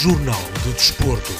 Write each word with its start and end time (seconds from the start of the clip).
Jornal 0.00 0.40
do 0.62 0.72
Desporto. 0.74 1.32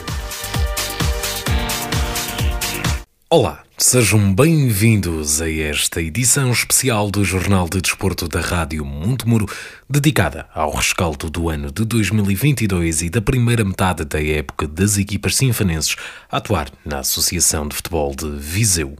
Olá, 3.31 3.63
sejam 3.77 4.35
bem-vindos 4.35 5.41
a 5.41 5.49
esta 5.49 6.03
edição 6.03 6.51
especial 6.51 7.09
do 7.09 7.25
Jornal 7.25 7.69
de 7.69 7.81
Desporto 7.81 8.27
da 8.27 8.41
Rádio 8.41 8.85
Montemuro, 8.85 9.47
dedicada 9.89 10.49
ao 10.53 10.73
rescaldo 10.73 11.31
do 11.31 11.49
ano 11.49 11.71
de 11.71 11.85
2022 11.85 13.03
e 13.03 13.11
da 13.11 13.23
primeira 13.23 13.65
metade 13.65 14.05
da 14.05 14.21
época 14.21 14.67
das 14.67 14.99
equipas 14.99 15.37
sinfanenses 15.37 15.95
a 16.29 16.39
atuar 16.39 16.69
na 16.85 16.99
Associação 16.99 17.69
de 17.69 17.77
Futebol 17.77 18.13
de 18.13 18.29
Viseu. 18.29 18.97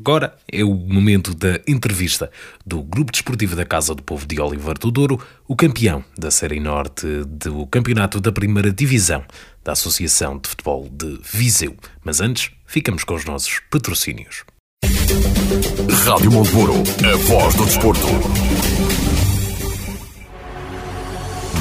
Agora 0.00 0.34
é 0.50 0.64
o 0.64 0.74
momento 0.74 1.34
da 1.34 1.60
entrevista 1.68 2.30
do 2.64 2.82
Grupo 2.82 3.12
Desportivo 3.12 3.54
da 3.54 3.66
Casa 3.66 3.94
do 3.94 4.02
Povo 4.02 4.26
de 4.26 4.40
Oliver 4.40 4.78
do 4.78 4.90
Douro, 4.90 5.20
o 5.46 5.54
campeão 5.54 6.02
da 6.16 6.30
Série 6.30 6.58
Norte 6.58 7.06
do 7.26 7.66
Campeonato 7.66 8.18
da 8.18 8.32
Primeira 8.32 8.72
Divisão 8.72 9.22
da 9.62 9.72
Associação 9.72 10.38
de 10.38 10.48
Futebol 10.48 10.88
de 10.90 11.20
Viseu. 11.22 11.76
Mas 12.02 12.18
antes, 12.22 12.50
ficamos 12.64 13.04
com 13.04 13.12
os 13.12 13.26
nossos 13.26 13.60
patrocínios. 13.70 14.42
Rádio 16.06 16.32
Monteburo, 16.32 16.72
a 16.72 17.16
voz 17.26 17.54
do 17.54 17.66
desporto. 17.66 18.06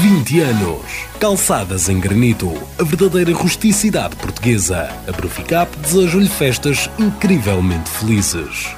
20 0.00 0.40
anos. 0.42 1.06
Calçadas 1.18 1.88
em 1.88 1.98
granito, 1.98 2.52
a 2.78 2.84
verdadeira 2.84 3.34
rusticidade 3.34 4.14
portuguesa. 4.14 4.88
A 5.08 5.10
Bruficap 5.10 5.76
deseja-lhe 5.76 6.28
festas 6.28 6.88
incrivelmente 7.00 7.90
felizes. 7.90 8.77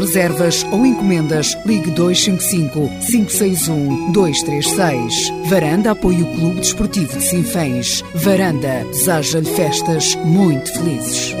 reservas 0.01 0.65
ou 0.71 0.85
encomendas, 0.85 1.57
ligue 1.65 1.91
255 1.91 2.89
561 3.09 4.11
236. 4.11 5.33
Varanda 5.49 5.91
apoia 5.91 6.23
o 6.23 6.35
Clube 6.35 6.59
Desportivo 6.59 7.17
de 7.17 7.23
Sinfãs. 7.23 8.03
Varanda 8.13 8.85
deseja-lhe 8.91 9.49
festas 9.55 10.15
muito 10.25 10.71
felizes. 10.73 11.40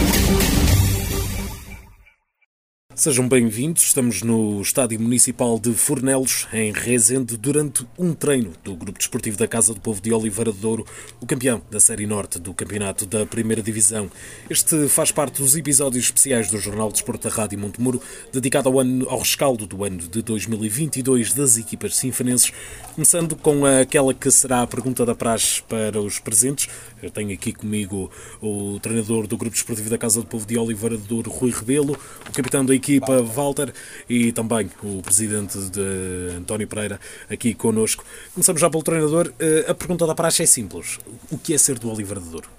Sejam 3.01 3.27
bem-vindos. 3.27 3.81
Estamos 3.81 4.21
no 4.21 4.61
Estádio 4.61 4.99
Municipal 4.99 5.57
de 5.57 5.73
Fornelos, 5.73 6.47
em 6.53 6.71
Rezende, 6.71 7.35
durante 7.35 7.83
um 7.97 8.13
treino 8.13 8.51
do 8.63 8.75
Grupo 8.75 8.99
Desportivo 8.99 9.35
da 9.39 9.47
Casa 9.47 9.73
do 9.73 9.79
Povo 9.79 9.99
de 9.99 10.13
Oliveira 10.13 10.51
de 10.51 10.59
Douro, 10.59 10.85
o 11.19 11.25
campeão 11.25 11.63
da 11.71 11.79
Série 11.79 12.05
Norte 12.05 12.37
do 12.37 12.53
Campeonato 12.53 13.07
da 13.07 13.25
Primeira 13.25 13.59
Divisão. 13.59 14.07
Este 14.47 14.87
faz 14.87 15.11
parte 15.11 15.41
dos 15.41 15.55
episódios 15.55 16.03
especiais 16.03 16.51
do 16.51 16.59
Jornal 16.59 16.89
de 16.89 16.93
Desporto 16.93 17.27
da 17.27 17.33
Rádio 17.33 17.57
Montemuro, 17.57 17.99
dedicado 18.31 18.69
ao, 18.69 18.79
ano, 18.79 19.09
ao 19.09 19.17
rescaldo 19.17 19.65
do 19.65 19.83
ano 19.83 19.97
de 19.97 20.21
2022 20.21 21.33
das 21.33 21.57
equipas 21.57 21.95
sinfanenses, 21.95 22.53
começando 22.93 23.35
com 23.35 23.65
aquela 23.65 24.13
que 24.13 24.29
será 24.29 24.61
a 24.61 24.67
pergunta 24.67 25.03
da 25.07 25.15
praxe 25.15 25.63
para 25.63 25.99
os 25.99 26.19
presentes. 26.19 26.69
Eu 27.01 27.09
tenho 27.09 27.33
aqui 27.33 27.51
comigo 27.51 28.11
o 28.39 28.79
treinador 28.79 29.25
do 29.25 29.35
Grupo 29.35 29.55
Desportivo 29.55 29.89
da 29.89 29.97
Casa 29.97 30.21
do 30.21 30.27
Povo 30.27 30.45
de 30.45 30.55
Oliveira 30.55 30.95
de 30.95 31.07
Douro, 31.07 31.31
Rui 31.31 31.49
Rebelo, 31.49 31.97
o 32.29 32.31
capitão 32.31 32.63
da 32.63 32.75
equipa 32.97 33.21
Walter 33.21 33.73
e 34.09 34.31
também 34.31 34.69
o 34.83 35.01
presidente 35.01 35.57
de 35.69 36.35
António 36.37 36.67
Pereira 36.67 36.99
aqui 37.29 37.53
connosco. 37.53 38.03
Começamos 38.33 38.61
já 38.61 38.69
pelo 38.69 38.83
treinador. 38.83 39.33
A 39.67 39.73
pergunta 39.73 40.05
da 40.05 40.15
praxe 40.15 40.43
é 40.43 40.45
simples. 40.45 40.99
O 41.29 41.37
que 41.37 41.53
é 41.53 41.57
ser 41.57 41.79
do 41.79 41.89
Oliveira 41.89 42.19
de 42.19 42.29
Douro? 42.29 42.49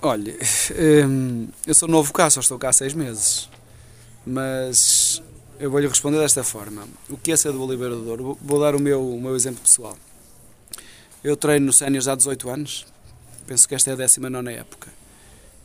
Olha, 0.00 0.36
eu 1.66 1.74
sou 1.74 1.88
novo 1.88 2.12
cá, 2.12 2.28
só 2.28 2.40
estou 2.40 2.58
cá 2.58 2.70
há 2.70 2.72
seis 2.72 2.92
meses. 2.92 3.48
Mas 4.26 5.22
eu 5.58 5.70
vou-lhe 5.70 5.86
responder 5.86 6.18
desta 6.18 6.42
forma. 6.42 6.88
O 7.08 7.16
que 7.16 7.32
é 7.32 7.36
ser 7.36 7.52
do 7.52 7.62
Oliveira 7.62 7.94
de 7.94 8.02
Douro? 8.02 8.38
Vou 8.40 8.60
dar 8.60 8.74
o 8.74 8.80
meu, 8.80 9.14
o 9.14 9.20
meu 9.20 9.36
exemplo 9.36 9.60
pessoal. 9.62 9.96
Eu 11.22 11.36
treino 11.36 11.66
no 11.66 11.72
Séniors 11.72 12.08
há 12.08 12.16
18 12.16 12.50
anos. 12.50 12.86
Penso 13.46 13.68
que 13.68 13.74
esta 13.74 13.90
é 13.90 13.92
a 13.92 13.96
19 13.96 14.52
época. 14.52 14.88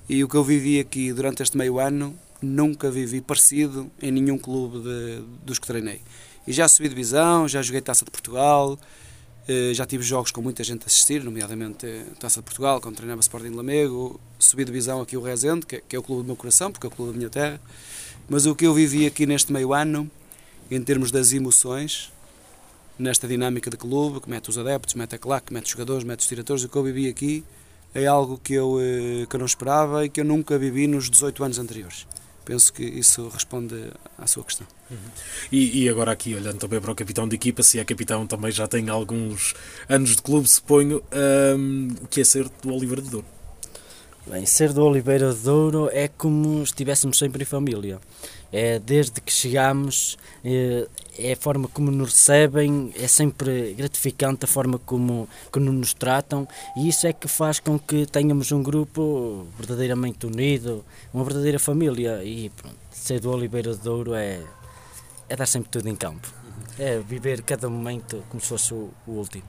E 0.09 0.24
o 0.24 0.30
que 0.30 0.36
eu 0.36 0.44
vivi 0.44 0.80
aqui 0.80 1.12
durante 1.12 1.44
este 1.44 1.57
meio 1.57 1.80
ano 1.80 2.18
nunca 2.42 2.89
vivi 2.92 3.22
parecido 3.22 3.92
em 4.01 4.12
nenhum 4.12 4.38
clube 4.38 4.80
de, 4.80 5.24
dos 5.44 5.60
que 5.60 5.68
treinei. 5.68 6.01
E 6.45 6.54
já 6.54 6.68
subi 6.68 6.88
divisão, 6.88 7.48
já 7.48 7.62
joguei 7.62 7.81
Taça 7.81 8.06
de 8.06 8.12
Portugal, 8.12 8.80
já 9.74 9.86
tive 9.86 10.04
jogos 10.04 10.30
com 10.31 10.42
muita 10.42 10.63
gente 10.63 10.84
a 10.84 10.88
assistir, 10.88 11.24
nomeadamente 11.24 11.88
Taça 12.19 12.42
de 12.42 12.44
Portugal, 12.44 12.81
quando 12.81 12.95
treinava 12.95 13.22
Sporting 13.22 13.50
de 13.50 13.56
Lamego, 13.56 14.19
subi 14.38 14.66
divisão 14.66 15.01
aqui 15.01 15.16
o 15.16 15.22
Rezende, 15.22 15.66
que, 15.66 15.95
é 15.95 16.00
o 16.00 16.04
clube 16.04 16.24
do 16.24 16.25
meu 16.25 16.36
coração, 16.36 16.72
porque 16.72 16.86
é 16.86 16.89
o 16.89 16.92
clube 16.92 17.13
da 17.13 17.18
minha 17.18 17.30
terra. 17.30 17.60
Mas 18.28 18.45
o 18.45 18.54
que 18.54 18.66
eu 18.66 18.74
vivi 18.74 19.06
aqui 19.06 19.25
neste 19.25 19.54
meio 19.54 19.74
ano, 19.74 20.10
em 20.69 20.81
termos 20.81 21.12
das 21.12 21.31
emoções, 21.31 22.12
nesta 23.00 23.25
dinâmica 23.25 23.69
de 23.69 23.78
clube, 23.78 24.19
que 24.19 24.30
mete 24.30 24.50
os 24.50 24.57
adeptos, 24.57 24.95
mete 24.95 25.16
a 25.16 25.18
claque, 25.18 25.54
mete 25.54 25.66
os 25.66 25.72
jogadores, 25.72 26.04
mete 26.04 26.19
os 26.19 26.28
diretores, 26.28 26.63
o 26.63 26.69
que 26.69 26.75
eu 26.75 26.83
vivi 26.83 27.07
aqui 27.07 27.44
é 27.95 28.06
algo 28.06 28.38
que 28.38 28.54
eu, 28.54 28.78
que 29.30 29.36
eu 29.36 29.40
não 29.40 29.45
esperava 29.45 30.06
e 30.06 30.10
que 30.10 30.19
eu 30.19 30.25
nunca 30.25 30.57
vivi 30.57 30.88
nos 30.88 31.10
18 31.10 31.44
anos 31.44 31.60
anteriores. 31.60 32.06
Penso 32.47 32.71
que 32.71 32.83
isso 32.83 33.27
responde 33.27 33.75
à 34.17 34.25
sua 34.25 34.41
questão. 34.45 34.65
Uhum. 34.89 34.97
E, 35.51 35.83
e, 35.83 35.89
agora 35.89 36.13
aqui, 36.13 36.33
olhando 36.33 36.57
também 36.57 36.79
para 36.79 36.89
o 36.89 36.95
capitão 36.95 37.27
de 37.27 37.35
equipa, 37.35 37.61
se 37.61 37.77
é 37.77 37.83
capitão 37.83 38.25
também 38.25 38.51
já 38.51 38.65
tem 38.65 38.88
alguns 38.88 39.53
anos 39.89 40.15
de 40.15 40.21
clube, 40.21 40.47
suponho, 40.47 41.03
um, 41.57 41.89
que 42.09 42.21
é 42.21 42.23
ser 42.23 42.47
do 42.63 42.73
Oliveira 42.73 43.01
de 43.01 43.09
Douro. 43.09 43.27
Bem, 44.25 44.45
ser 44.45 44.71
do 44.71 44.81
Oliveira 44.83 45.33
de 45.33 45.39
Douro 45.39 45.89
é 45.91 46.07
como 46.07 46.59
se 46.59 46.71
estivéssemos 46.71 47.17
sempre 47.17 47.44
em 47.44 47.45
família. 47.45 47.99
É, 48.51 48.79
desde 48.79 49.19
que 49.19 49.31
chegamos, 49.31 50.17
é, 50.44 50.88
é, 51.17 51.33
a 51.33 51.35
forma 51.35 51.67
como 51.67 51.91
nos 51.91 52.13
recebem, 52.13 52.94
é 52.95 53.07
sempre 53.07 53.73
gratificante 53.73 54.45
a 54.45 54.47
forma 54.47 54.79
como, 54.79 55.27
como 55.51 55.71
nos 55.71 55.94
tratam 55.94 56.47
e 56.77 56.88
isso 56.88 57.05
é 57.07 57.13
que 57.13 57.27
faz 57.27 57.59
com 57.59 57.77
que 57.77 58.05
tenhamos 58.05 58.51
um 58.51 58.63
grupo 58.63 59.45
verdadeiramente 59.57 60.25
unido, 60.25 60.85
uma 61.13 61.23
verdadeira 61.23 61.59
família 61.59 62.23
e 62.23 62.49
pronto, 62.49 62.77
ser 62.91 63.19
do 63.19 63.31
Oliveira 63.31 63.73
de 63.73 63.79
Douro 63.79 64.13
é, 64.13 64.41
é 65.27 65.35
dar 65.35 65.45
sempre 65.45 65.69
tudo 65.69 65.89
em 65.89 65.95
campo, 65.95 66.31
é 66.79 66.99
viver 66.99 67.41
cada 67.41 67.69
momento 67.69 68.23
como 68.29 68.41
se 68.41 68.47
fosse 68.47 68.73
o, 68.73 68.89
o 69.05 69.11
último. 69.11 69.44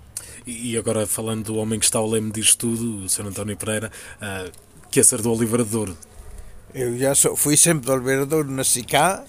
E 0.46 0.76
agora 0.76 1.06
falando 1.06 1.44
do 1.44 1.56
homem 1.56 1.78
que 1.78 1.84
está 1.84 1.98
ao 1.98 2.08
leme 2.08 2.30
disto 2.30 2.58
tudo, 2.58 3.04
o 3.04 3.08
Sr. 3.08 3.26
António 3.26 3.56
Pereira, 3.56 3.92
uh, 4.16 4.50
que 4.90 5.00
é 5.00 5.02
ser 5.02 5.20
do 5.20 5.30
Oliveira 5.30 5.64
de 5.64 5.70
Douro, 5.70 5.96
eu 6.75 6.99
já 6.99 7.15
sou, 7.15 7.35
fui 7.35 7.56
sempre 7.56 7.87
do 7.87 7.93
Oliveira 7.93 8.26
Douro, 8.26 8.50
nasci 8.50 8.82
cá, 8.82 9.25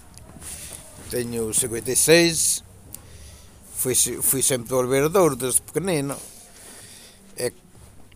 tenho 1.09 1.53
56, 1.53 2.63
fui, 3.75 3.95
fui 3.95 4.41
sempre 4.41 4.67
do 4.67 4.77
Oliveira 4.77 5.07
Douro 5.07 5.35
desde 5.35 5.61
pequenino. 5.61 6.17
É, 7.37 7.51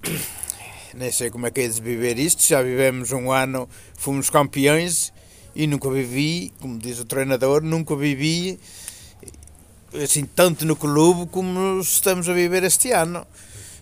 nem 0.93 1.11
sei 1.11 1.29
como 1.29 1.47
é 1.47 1.51
que 1.51 1.61
é 1.61 1.67
de 1.67 1.81
viver 1.81 2.19
isto, 2.19 2.43
já 2.43 2.61
vivemos 2.61 3.11
um 3.11 3.31
ano, 3.31 3.69
fomos 3.97 4.29
campeões 4.29 5.13
e 5.55 5.67
nunca 5.67 5.89
vivi, 5.89 6.51
como 6.59 6.77
diz 6.77 6.99
o 6.99 7.05
treinador, 7.05 7.63
nunca 7.63 7.95
vivi 7.95 8.59
assim 10.03 10.25
tanto 10.25 10.65
no 10.65 10.75
clube 10.75 11.29
como 11.29 11.79
estamos 11.79 12.27
a 12.27 12.33
viver 12.33 12.63
este 12.63 12.91
ano, 12.91 13.25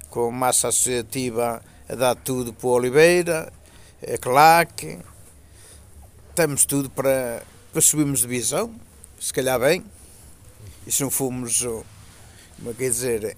com 0.10 0.30
massa 0.30 0.68
associativa 0.68 1.64
a 1.90 1.96
dar 1.96 2.16
tudo 2.16 2.54
para 2.54 2.68
o 2.68 2.72
Oliveira, 2.72 3.52
a 4.04 4.18
claque, 4.18 5.00
temos 6.36 6.66
tudo 6.66 6.90
para, 6.90 7.44
para 7.72 7.82
subirmos 7.82 8.22
de 8.22 8.28
divisão, 8.28 8.74
se 9.20 9.34
calhar 9.34 9.60
bem. 9.60 9.84
E 10.86 10.92
se 10.92 11.04
não 11.04 11.12
fomos, 11.12 11.62
como 11.62 12.72
é 12.72 12.74
que 12.74 12.86
é 12.86 12.90
dizer, 12.90 13.38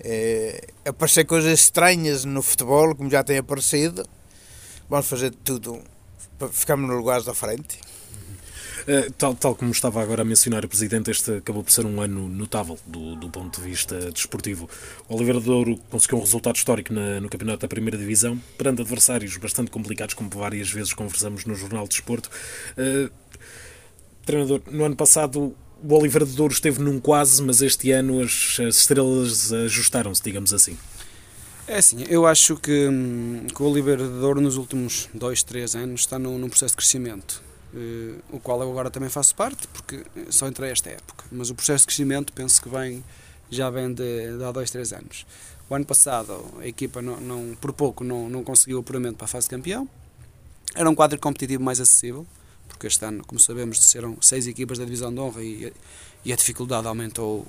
é, 0.00 0.66
aparecer 0.84 1.24
coisas 1.24 1.60
estranhas 1.60 2.24
no 2.24 2.42
futebol, 2.42 2.94
como 2.94 3.10
já 3.10 3.24
tem 3.24 3.38
aparecido, 3.38 4.06
vamos 4.88 5.06
fazer 5.06 5.30
tudo 5.44 5.82
para 6.38 6.48
ficarmos 6.48 6.88
no 6.88 6.96
lugares 6.96 7.24
da 7.24 7.34
frente. 7.34 7.78
Uh, 8.86 9.10
tal, 9.12 9.34
tal 9.34 9.54
como 9.54 9.70
estava 9.70 10.02
agora 10.02 10.22
a 10.22 10.24
mencionar 10.24 10.64
o 10.64 10.68
Presidente, 10.68 11.10
este 11.10 11.38
acabou 11.38 11.64
por 11.64 11.72
ser 11.72 11.86
um 11.86 12.00
ano 12.02 12.28
notável 12.28 12.78
do, 12.86 13.16
do 13.16 13.30
ponto 13.30 13.60
de 13.60 13.66
vista 13.66 14.10
desportivo. 14.10 14.68
O 15.08 15.16
Oliveira 15.16 15.40
de 15.40 15.50
Ouro 15.50 15.78
conseguiu 15.90 16.18
um 16.18 16.20
resultado 16.20 16.56
histórico 16.56 16.92
na, 16.92 17.18
no 17.20 17.30
Campeonato 17.30 17.60
da 17.60 17.68
Primeira 17.68 17.96
Divisão, 17.96 18.38
perante 18.58 18.82
adversários 18.82 19.36
bastante 19.38 19.70
complicados, 19.70 20.14
como 20.14 20.28
várias 20.28 20.70
vezes 20.70 20.92
conversamos 20.92 21.46
no 21.46 21.54
Jornal 21.54 21.84
de 21.84 21.90
Desporto. 21.90 22.28
Uh, 22.76 23.10
treinador, 24.24 24.60
no 24.70 24.84
ano 24.84 24.96
passado 24.96 25.56
o 25.82 25.94
Oliveira 25.94 26.24
de 26.24 26.32
Douro 26.32 26.52
esteve 26.52 26.80
num 26.82 26.98
quase, 26.98 27.42
mas 27.42 27.60
este 27.60 27.90
ano 27.90 28.22
as, 28.22 28.58
as 28.60 28.76
estrelas 28.78 29.52
ajustaram-se, 29.52 30.22
digamos 30.22 30.52
assim. 30.52 30.76
É 31.66 31.78
assim, 31.78 32.04
eu 32.08 32.26
acho 32.26 32.56
que, 32.56 32.88
hum, 32.88 33.46
que 33.54 33.62
o 33.62 33.66
Oliveira 33.66 34.02
de 34.02 34.20
Douro 34.20 34.40
nos 34.40 34.56
últimos 34.56 35.08
dois, 35.14 35.42
três 35.42 35.74
anos 35.74 36.00
está 36.00 36.18
num, 36.18 36.38
num 36.38 36.48
processo 36.48 36.72
de 36.72 36.76
crescimento. 36.76 37.42
Uh, 37.74 38.22
o 38.30 38.38
qual 38.38 38.62
eu 38.62 38.70
agora 38.70 38.88
também 38.88 39.08
faço 39.08 39.34
parte, 39.34 39.66
porque 39.66 40.04
só 40.30 40.46
entrei 40.46 40.70
esta 40.70 40.90
época. 40.90 41.24
Mas 41.32 41.50
o 41.50 41.56
processo 41.56 41.80
de 41.80 41.86
crescimento 41.86 42.32
penso 42.32 42.62
que 42.62 42.68
vem, 42.68 43.02
já 43.50 43.68
vem 43.68 43.92
de, 43.92 44.38
de 44.38 44.44
há 44.44 44.52
dois, 44.52 44.70
três 44.70 44.92
anos. 44.92 45.26
O 45.68 45.74
ano 45.74 45.84
passado 45.84 46.44
a 46.60 46.66
equipa 46.66 47.02
não, 47.02 47.20
não, 47.20 47.56
por 47.56 47.72
pouco 47.72 48.04
não, 48.04 48.28
não 48.28 48.44
conseguiu 48.44 48.76
o 48.76 48.80
apuramento 48.80 49.16
para 49.16 49.24
a 49.24 49.28
fase 49.28 49.46
de 49.46 49.50
campeão. 49.50 49.88
Era 50.72 50.88
um 50.88 50.94
quadro 50.94 51.18
competitivo 51.18 51.64
mais 51.64 51.80
acessível, 51.80 52.24
porque 52.68 52.86
este 52.86 53.04
ano, 53.04 53.24
como 53.26 53.40
sabemos, 53.40 53.80
serão 53.80 54.18
seis 54.20 54.46
equipas 54.46 54.78
da 54.78 54.84
divisão 54.84 55.12
de 55.12 55.18
honra 55.18 55.42
e, 55.42 55.72
e 56.24 56.32
a 56.32 56.36
dificuldade 56.36 56.86
aumentou, 56.86 57.44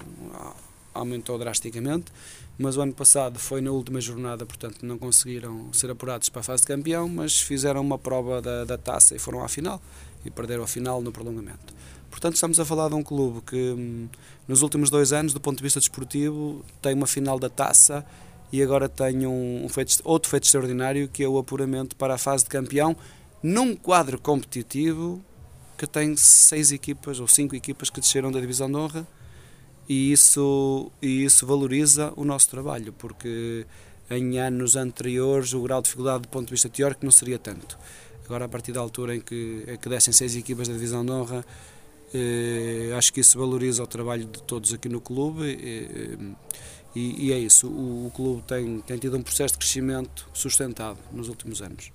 aumentou 0.92 1.38
drasticamente. 1.38 2.12
Mas 2.58 2.78
o 2.78 2.82
ano 2.82 2.94
passado 2.94 3.38
foi 3.38 3.62
na 3.62 3.70
última 3.70 4.00
jornada, 4.02 4.46
portanto 4.46 4.84
não 4.84 4.98
conseguiram 4.98 5.72
ser 5.74 5.92
apurados 5.92 6.30
para 6.30 6.40
a 6.40 6.44
fase 6.44 6.62
de 6.62 6.68
campeão, 6.68 7.08
mas 7.10 7.40
fizeram 7.40 7.82
uma 7.82 7.98
prova 7.98 8.42
da, 8.42 8.64
da 8.64 8.78
taça 8.78 9.14
e 9.16 9.20
foram 9.20 9.44
à 9.44 9.50
final 9.50 9.82
e 10.26 10.32
perderam 10.32 10.64
a 10.64 10.68
final 10.68 11.02
no 11.02 11.12
prolongamento. 11.12 11.74
Portanto, 12.10 12.36
estamos 12.36 12.60
a 12.60 12.66
falar 12.66 12.90
de 12.90 12.96
um 12.96 13.04
clube 13.04 13.42
que, 13.42 13.56
hum, 13.56 14.08
nos 14.48 14.62
últimos 14.62 14.90
dois 14.90 15.12
anos, 15.12 15.34
do 15.34 15.42
ponto 15.42 15.58
de 15.58 15.64
vista 15.64 15.80
desportivo, 15.80 16.64
tem 16.82 16.94
uma 16.94 17.08
final 17.08 17.38
da 17.38 17.50
taça 17.50 18.06
e 18.52 18.62
agora 18.62 18.88
tem 18.88 19.26
um, 19.28 19.66
um 19.66 19.70
feito, 19.70 20.00
outro 20.04 20.30
feito 20.30 20.44
extraordinário 20.44 21.08
que 21.08 21.24
é 21.24 21.28
o 21.28 21.38
apuramento 21.38 21.96
para 21.96 22.14
a 22.14 22.18
fase 22.18 22.44
de 22.44 22.50
campeão 22.50 22.96
num 23.44 23.76
quadro 23.76 24.20
competitivo 24.20 25.24
que 25.78 25.86
tem 25.86 26.16
seis 26.16 26.72
equipas 26.72 27.20
ou 27.20 27.28
cinco 27.28 27.56
equipas 27.56 27.90
que 27.90 28.00
desceram 28.00 28.32
da 28.32 28.40
divisão 28.40 28.70
de 28.70 28.78
honra 28.78 29.08
e 29.88 30.12
isso, 30.12 30.92
e 31.02 31.24
isso 31.24 31.46
valoriza 31.46 32.12
o 32.16 32.26
nosso 32.26 32.50
trabalho, 32.50 32.92
porque 32.94 33.66
em 34.10 34.40
anos 34.40 34.76
anteriores 34.76 35.54
o 35.54 35.62
grau 35.62 35.82
de 35.82 35.86
dificuldade 35.86 36.24
do 36.24 36.30
ponto 36.30 36.48
de 36.48 36.52
vista 36.52 36.70
teórico 36.70 37.04
não 37.04 37.12
seria 37.12 37.38
tanto. 37.38 37.78
Agora, 38.26 38.46
a 38.46 38.50
partir 38.50 38.72
da 38.72 38.80
altura 38.80 39.16
em 39.16 39.22
que, 39.22 39.64
em 39.68 39.78
que 39.78 39.88
descem 39.88 40.14
seis 40.14 40.36
equipas 40.36 40.68
da 40.68 40.74
divisão 40.74 41.06
de 41.06 41.12
honra, 41.12 41.46
eh, 42.14 42.94
acho 42.98 43.14
que 43.14 43.20
isso 43.20 43.38
valoriza 43.38 43.84
o 43.84 43.88
trabalho 43.88 44.26
de 44.26 44.42
todos 44.44 44.74
aqui 44.74 44.90
no 44.90 45.02
clube 45.02 45.44
eh, 45.62 46.18
e, 46.96 47.28
e, 47.28 47.34
é 47.34 47.38
isso. 47.38 47.68
O, 47.68 48.08
o, 48.08 48.12
clube 48.12 48.42
tem, 48.44 48.80
tem 48.80 48.98
tido 48.98 49.18
um 49.18 49.22
processo 49.22 49.54
de 49.54 49.60
crescimento 49.60 50.28
sustentado 50.34 50.98
nos 51.12 51.28
últimos 51.30 51.62
anos. 51.62 51.92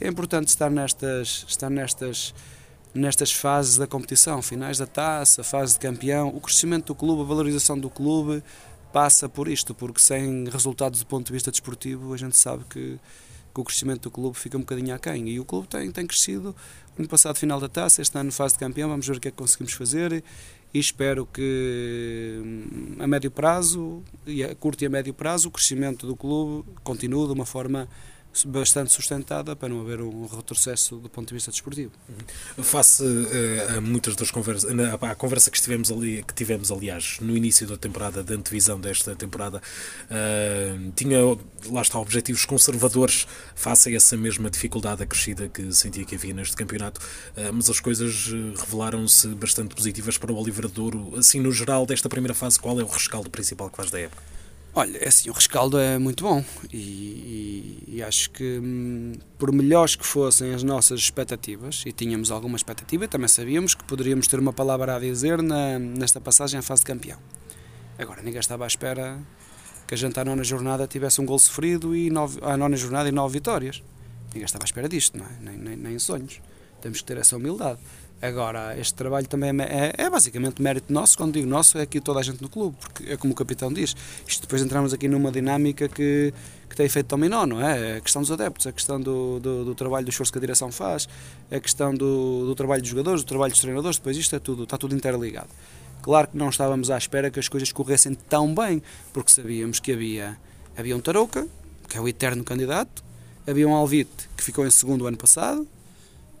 É 0.00 0.08
importante 0.08 0.48
estar 0.48 0.68
nestas, 0.70 1.44
estar 1.48 1.70
nestas, 1.70 2.34
nestas 2.92 3.32
fases 3.32 3.76
da 3.76 3.86
competição, 3.86 4.42
finais 4.42 4.78
da 4.78 4.86
taça, 4.86 5.44
fase 5.44 5.74
de 5.74 5.80
campeão. 5.80 6.28
O 6.28 6.40
crescimento 6.40 6.86
do 6.86 6.94
clube, 6.94 7.22
a 7.22 7.24
valorização 7.24 7.78
do 7.78 7.88
clube 7.88 8.42
passa 8.92 9.28
por 9.28 9.46
isto, 9.46 9.74
porque 9.74 10.00
sem 10.00 10.48
resultados 10.48 11.00
do 11.00 11.06
ponto 11.06 11.26
de 11.26 11.32
vista 11.32 11.50
desportivo 11.50 12.12
a 12.12 12.16
gente 12.16 12.36
sabe 12.36 12.64
que 12.68 12.98
que 13.54 13.60
o 13.60 13.64
crescimento 13.64 14.02
do 14.02 14.10
clube 14.10 14.36
fica 14.36 14.56
um 14.56 14.60
bocadinho 14.60 14.94
aquém. 14.94 15.28
E 15.28 15.40
o 15.40 15.44
clube 15.44 15.68
tem, 15.68 15.90
tem 15.90 16.06
crescido. 16.06 16.54
No 16.96 17.08
passado, 17.08 17.36
final 17.36 17.60
da 17.60 17.68
taça, 17.68 18.02
este 18.02 18.16
ano, 18.18 18.30
fase 18.30 18.54
de 18.54 18.60
campeão, 18.60 18.88
vamos 18.88 19.06
ver 19.06 19.16
o 19.16 19.20
que 19.20 19.28
é 19.28 19.30
que 19.30 19.36
conseguimos 19.36 19.72
fazer. 19.72 20.22
E 20.72 20.78
espero 20.78 21.26
que 21.26 22.40
hum, 22.44 22.96
a 23.00 23.06
médio 23.06 23.30
prazo, 23.30 24.02
e 24.26 24.44
a 24.44 24.54
curto 24.54 24.82
e 24.82 24.86
a 24.86 24.90
médio 24.90 25.12
prazo, 25.12 25.48
o 25.48 25.50
crescimento 25.50 26.06
do 26.06 26.14
clube 26.14 26.64
continue 26.84 27.26
de 27.26 27.32
uma 27.32 27.46
forma 27.46 27.88
bastante 28.46 28.92
sustentada 28.92 29.56
para 29.56 29.68
não 29.68 29.80
haver 29.80 30.00
um 30.00 30.26
retrocesso 30.26 30.96
do 30.96 31.08
ponto 31.08 31.28
de 31.28 31.34
vista 31.34 31.50
desportivo. 31.50 31.92
Uhum. 32.08 32.62
Face 32.62 33.02
uh, 33.02 33.78
a 33.78 33.80
muitas 33.80 34.14
das 34.14 34.30
conversas, 34.30 34.72
na, 34.72 34.94
à 34.94 35.14
conversa 35.14 35.50
que 35.50 35.60
tivemos 35.60 35.90
ali, 35.90 36.22
que 36.22 36.34
tivemos 36.34 36.70
aliás 36.70 37.18
no 37.20 37.36
início 37.36 37.66
da 37.66 37.76
temporada, 37.76 38.22
da 38.22 38.34
antevisão 38.34 38.80
desta 38.80 39.14
temporada, 39.16 39.58
uh, 39.58 40.92
tinha 40.94 41.18
lá 41.66 41.82
está 41.82 41.98
objetivos 41.98 42.44
conservadores 42.44 43.26
face 43.54 43.88
a 43.88 43.96
essa 43.96 44.16
mesma 44.16 44.48
dificuldade 44.48 45.02
acrescida 45.02 45.48
que 45.48 45.72
sentia 45.72 46.04
que 46.04 46.14
havia 46.14 46.32
neste 46.32 46.56
campeonato, 46.56 47.00
uh, 47.00 47.52
mas 47.52 47.68
as 47.68 47.80
coisas 47.80 48.28
revelaram-se 48.56 49.28
bastante 49.28 49.74
positivas 49.74 50.16
para 50.16 50.32
o 50.32 50.36
Oliveira 50.36 50.68
Douro. 50.68 51.16
Assim, 51.16 51.40
no 51.40 51.52
geral 51.52 51.84
desta 51.84 52.08
primeira 52.08 52.34
fase, 52.34 52.58
qual 52.58 52.78
é 52.80 52.84
o 52.84 52.86
rescaldo 52.86 53.28
principal 53.28 53.68
que 53.68 53.76
faz 53.76 53.90
da 53.90 53.98
época? 53.98 54.39
Olha, 54.72 54.98
é 54.98 55.08
assim, 55.08 55.28
o 55.28 55.32
rescaldo 55.32 55.78
é 55.78 55.98
muito 55.98 56.22
bom 56.22 56.44
e, 56.72 56.76
e, 56.76 57.84
e 57.96 58.02
acho 58.04 58.30
que 58.30 58.60
hum, 58.62 59.14
por 59.36 59.50
melhores 59.52 59.96
que 59.96 60.06
fossem 60.06 60.54
as 60.54 60.62
nossas 60.62 61.00
expectativas, 61.00 61.82
e 61.84 61.92
tínhamos 61.92 62.30
alguma 62.30 62.56
expectativa, 62.56 63.08
também 63.08 63.26
sabíamos 63.26 63.74
que 63.74 63.82
poderíamos 63.82 64.28
ter 64.28 64.38
uma 64.38 64.52
palavra 64.52 64.94
a 64.94 65.00
dizer 65.00 65.42
na, 65.42 65.76
nesta 65.78 66.20
passagem 66.20 66.60
à 66.60 66.62
fase 66.62 66.82
de 66.82 66.86
campeão. 66.86 67.18
Agora, 67.98 68.22
ninguém 68.22 68.38
estava 68.38 68.64
à 68.64 68.66
espera 68.68 69.18
que 69.88 69.94
a 69.94 69.96
gente 69.96 70.18
à 70.20 70.24
nona 70.24 70.44
jornada 70.44 70.86
tivesse 70.86 71.20
um 71.20 71.26
gol 71.26 71.38
sofrido 71.40 71.96
e 71.96 72.08
nove, 72.08 72.38
à 72.42 72.56
nona 72.56 72.76
jornada 72.76 73.08
e 73.08 73.12
nove 73.12 73.34
vitórias. 73.34 73.82
Ninguém 74.28 74.44
estava 74.44 74.62
à 74.62 74.66
espera 74.66 74.88
disto, 74.88 75.18
não 75.18 75.26
é? 75.26 75.30
nem, 75.40 75.56
nem, 75.56 75.76
nem 75.76 75.94
em 75.94 75.98
sonhos. 75.98 76.40
Temos 76.80 77.00
que 77.00 77.04
ter 77.04 77.16
essa 77.16 77.36
humildade. 77.36 77.80
Agora, 78.22 78.78
este 78.78 78.92
trabalho 78.92 79.26
também 79.26 79.50
é, 79.62 79.94
é, 79.96 80.04
é, 80.04 80.10
basicamente 80.10 80.60
mérito 80.60 80.92
nosso. 80.92 81.16
Quando 81.16 81.32
digo 81.32 81.48
nosso, 81.48 81.78
é 81.78 81.82
aqui 81.82 82.00
toda 82.00 82.20
a 82.20 82.22
gente 82.22 82.42
no 82.42 82.50
clube, 82.50 82.76
porque 82.78 83.12
é 83.12 83.16
como 83.16 83.32
o 83.32 83.36
capitão 83.36 83.72
diz. 83.72 83.96
Isto 84.26 84.42
depois 84.42 84.60
entramos 84.60 84.92
aqui 84.92 85.08
numa 85.08 85.32
dinâmica 85.32 85.88
que, 85.88 86.34
que 86.68 86.76
tem 86.76 86.84
efeito 86.84 87.06
dominó, 87.06 87.46
não 87.46 87.66
é? 87.66 87.96
A 87.96 88.00
questão 88.00 88.20
dos 88.20 88.30
adeptos, 88.30 88.66
a 88.66 88.72
questão 88.72 89.00
do, 89.00 89.40
do, 89.40 89.64
do 89.64 89.74
trabalho 89.74 90.04
do 90.04 90.10
esforço 90.10 90.30
que 90.30 90.36
a 90.36 90.40
direção 90.40 90.70
faz, 90.70 91.08
a 91.50 91.58
questão 91.58 91.94
do, 91.94 92.44
do 92.44 92.54
trabalho 92.54 92.82
dos 92.82 92.90
jogadores, 92.90 93.24
do 93.24 93.26
trabalho 93.26 93.52
dos 93.52 93.60
treinadores, 93.60 93.96
depois 93.96 94.16
isto 94.18 94.36
é 94.36 94.38
tudo, 94.38 94.64
está 94.64 94.76
tudo 94.76 94.94
interligado. 94.94 95.48
Claro 96.02 96.28
que 96.28 96.36
não 96.36 96.50
estávamos 96.50 96.90
à 96.90 96.98
espera 96.98 97.30
que 97.30 97.40
as 97.40 97.48
coisas 97.48 97.72
corressem 97.72 98.14
tão 98.14 98.54
bem, 98.54 98.82
porque 99.14 99.32
sabíamos 99.32 99.80
que 99.80 99.92
havia, 99.92 100.36
havia 100.76 100.94
um 100.94 101.00
Tarouca, 101.00 101.46
que 101.88 101.96
é 101.96 102.00
o 102.00 102.06
eterno 102.06 102.44
candidato, 102.44 103.02
havia 103.46 103.66
um 103.66 103.74
Alvite, 103.74 104.28
que 104.36 104.44
ficou 104.44 104.66
em 104.66 104.70
segundo 104.70 105.06
ano 105.06 105.16
passado, 105.16 105.66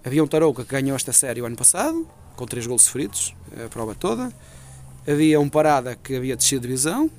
Havia 0.02 0.24
um 0.24 0.26
Tarouca 0.26 0.64
que 0.64 0.70
ganhou 0.70 0.96
esta 0.96 1.12
série 1.12 1.42
o 1.42 1.44
ano 1.44 1.56
passado, 1.56 2.08
com 2.34 2.46
três 2.46 2.66
gols 2.66 2.82
sofridos, 2.82 3.34
a 3.62 3.68
prova 3.68 3.94
toda. 3.94 4.32
Havia 5.06 5.38
um 5.38 5.46
Parada 5.46 5.94
que 5.94 6.16
havia 6.16 6.34
descido 6.34 6.62
de 6.62 6.68
divisão. 6.68 7.10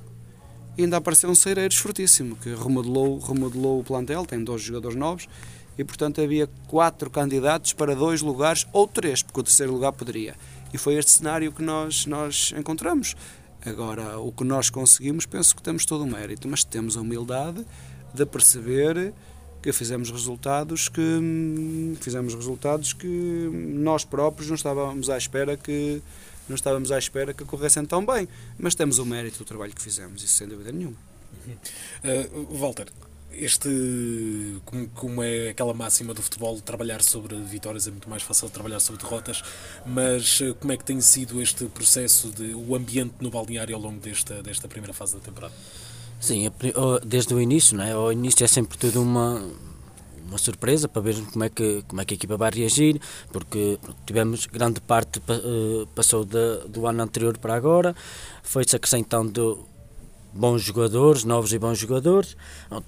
E 0.75 0.83
ainda 0.83 0.97
apareceu 0.97 1.29
um 1.29 1.35
Ceireiros 1.35 1.77
fortíssimo, 1.77 2.35
que 2.37 2.55
remodelou, 2.55 3.19
remodelou 3.19 3.79
o 3.79 3.83
plantel, 3.83 4.25
tem 4.25 4.43
dois 4.43 4.63
jogadores 4.63 4.97
novos. 4.97 5.27
E, 5.77 5.83
portanto, 5.83 6.21
havia 6.21 6.49
quatro 6.67 7.09
candidatos 7.11 7.71
para 7.73 7.95
dois 7.95 8.23
lugares, 8.23 8.65
ou 8.73 8.87
três, 8.87 9.21
porque 9.21 9.41
o 9.41 9.43
terceiro 9.43 9.73
lugar 9.73 9.91
poderia. 9.91 10.33
E 10.73 10.77
foi 10.77 10.95
este 10.95 11.11
cenário 11.11 11.51
que 11.51 11.61
nós, 11.61 12.07
nós 12.07 12.51
encontramos. 12.57 13.15
Agora, 13.63 14.17
o 14.17 14.31
que 14.31 14.43
nós 14.43 14.71
conseguimos, 14.71 15.27
penso 15.27 15.55
que 15.55 15.61
temos 15.61 15.85
todo 15.85 16.03
o 16.03 16.07
mérito, 16.07 16.47
mas 16.47 16.63
temos 16.63 16.97
a 16.97 17.01
humildade 17.01 17.63
de 18.11 18.25
perceber 18.25 19.13
que 19.61 19.71
fizemos 19.71 20.09
resultados 20.09 20.89
que 20.89 21.01
fizemos 22.01 22.33
resultados 22.33 22.93
que 22.93 23.07
nós 23.07 24.03
próprios 24.03 24.47
não 24.47 24.55
estávamos 24.55 25.09
à 25.09 25.17
espera 25.17 25.55
que 25.55 26.01
não 26.51 26.55
estávamos 26.55 26.91
à 26.91 26.97
espera 26.97 27.33
que 27.33 27.45
corressem 27.45 27.85
tão 27.85 28.05
bem, 28.05 28.27
mas 28.59 28.75
temos 28.75 28.99
o 28.99 29.05
mérito 29.05 29.39
do 29.39 29.45
trabalho 29.45 29.73
que 29.73 29.81
fizemos, 29.81 30.21
isso 30.23 30.35
sem 30.35 30.47
dúvida 30.47 30.71
nenhuma. 30.71 30.97
Uhum. 31.47 31.53
Uh, 32.03 32.57
Walter, 32.57 32.87
este 33.31 33.69
como, 34.65 34.89
como, 34.89 35.23
é 35.23 35.49
aquela 35.49 35.73
máxima 35.73 36.13
do 36.13 36.21
futebol 36.21 36.59
trabalhar 36.59 37.01
sobre 37.01 37.35
vitórias 37.37 37.87
é 37.87 37.91
muito 37.91 38.09
mais 38.09 38.21
fácil 38.21 38.49
trabalhar 38.49 38.81
sobre 38.81 39.01
derrotas 39.01 39.41
mas 39.85 40.41
uh, 40.41 40.53
como 40.55 40.73
é 40.73 40.77
que 40.77 40.83
tem 40.83 40.99
sido 40.99 41.41
este 41.41 41.65
processo 41.67 42.29
de 42.29 42.53
o 42.53 42.75
ambiente 42.75 43.15
no 43.21 43.31
balneário 43.31 43.73
ao 43.73 43.81
longo 43.81 44.01
desta 44.01 44.43
desta 44.43 44.67
primeira 44.67 44.93
fase 44.93 45.13
da 45.15 45.21
temporada 45.21 45.53
sim 46.21 46.49
desde 47.05 47.33
o 47.33 47.41
início 47.41 47.75
não 47.75 47.83
é? 47.83 48.13
Início 48.13 48.45
é 48.45 48.47
sempre 48.47 48.77
tudo 48.77 49.01
uma 49.01 49.43
uma 50.31 50.37
surpresa 50.37 50.87
para 50.87 51.01
ver 51.01 51.15
como 51.33 51.43
é 51.43 51.49
que 51.49 51.83
como 51.87 51.99
é 52.01 52.05
que 52.05 52.13
a 52.13 52.15
equipa 52.15 52.37
vai 52.37 52.49
reagir 52.49 53.01
porque 53.33 53.77
tivemos 54.05 54.45
grande 54.45 54.79
parte 54.79 55.19
uh, 55.19 55.85
passou 55.93 56.23
de, 56.23 56.69
do 56.69 56.87
ano 56.87 57.03
anterior 57.03 57.37
para 57.37 57.53
agora. 57.53 57.93
Foi-se 58.41 58.75
acrescentando 58.75 59.67
bons 60.33 60.61
jogadores, 60.61 61.23
novos 61.23 61.53
e 61.53 61.59
bons 61.59 61.77
jogadores. 61.77 62.35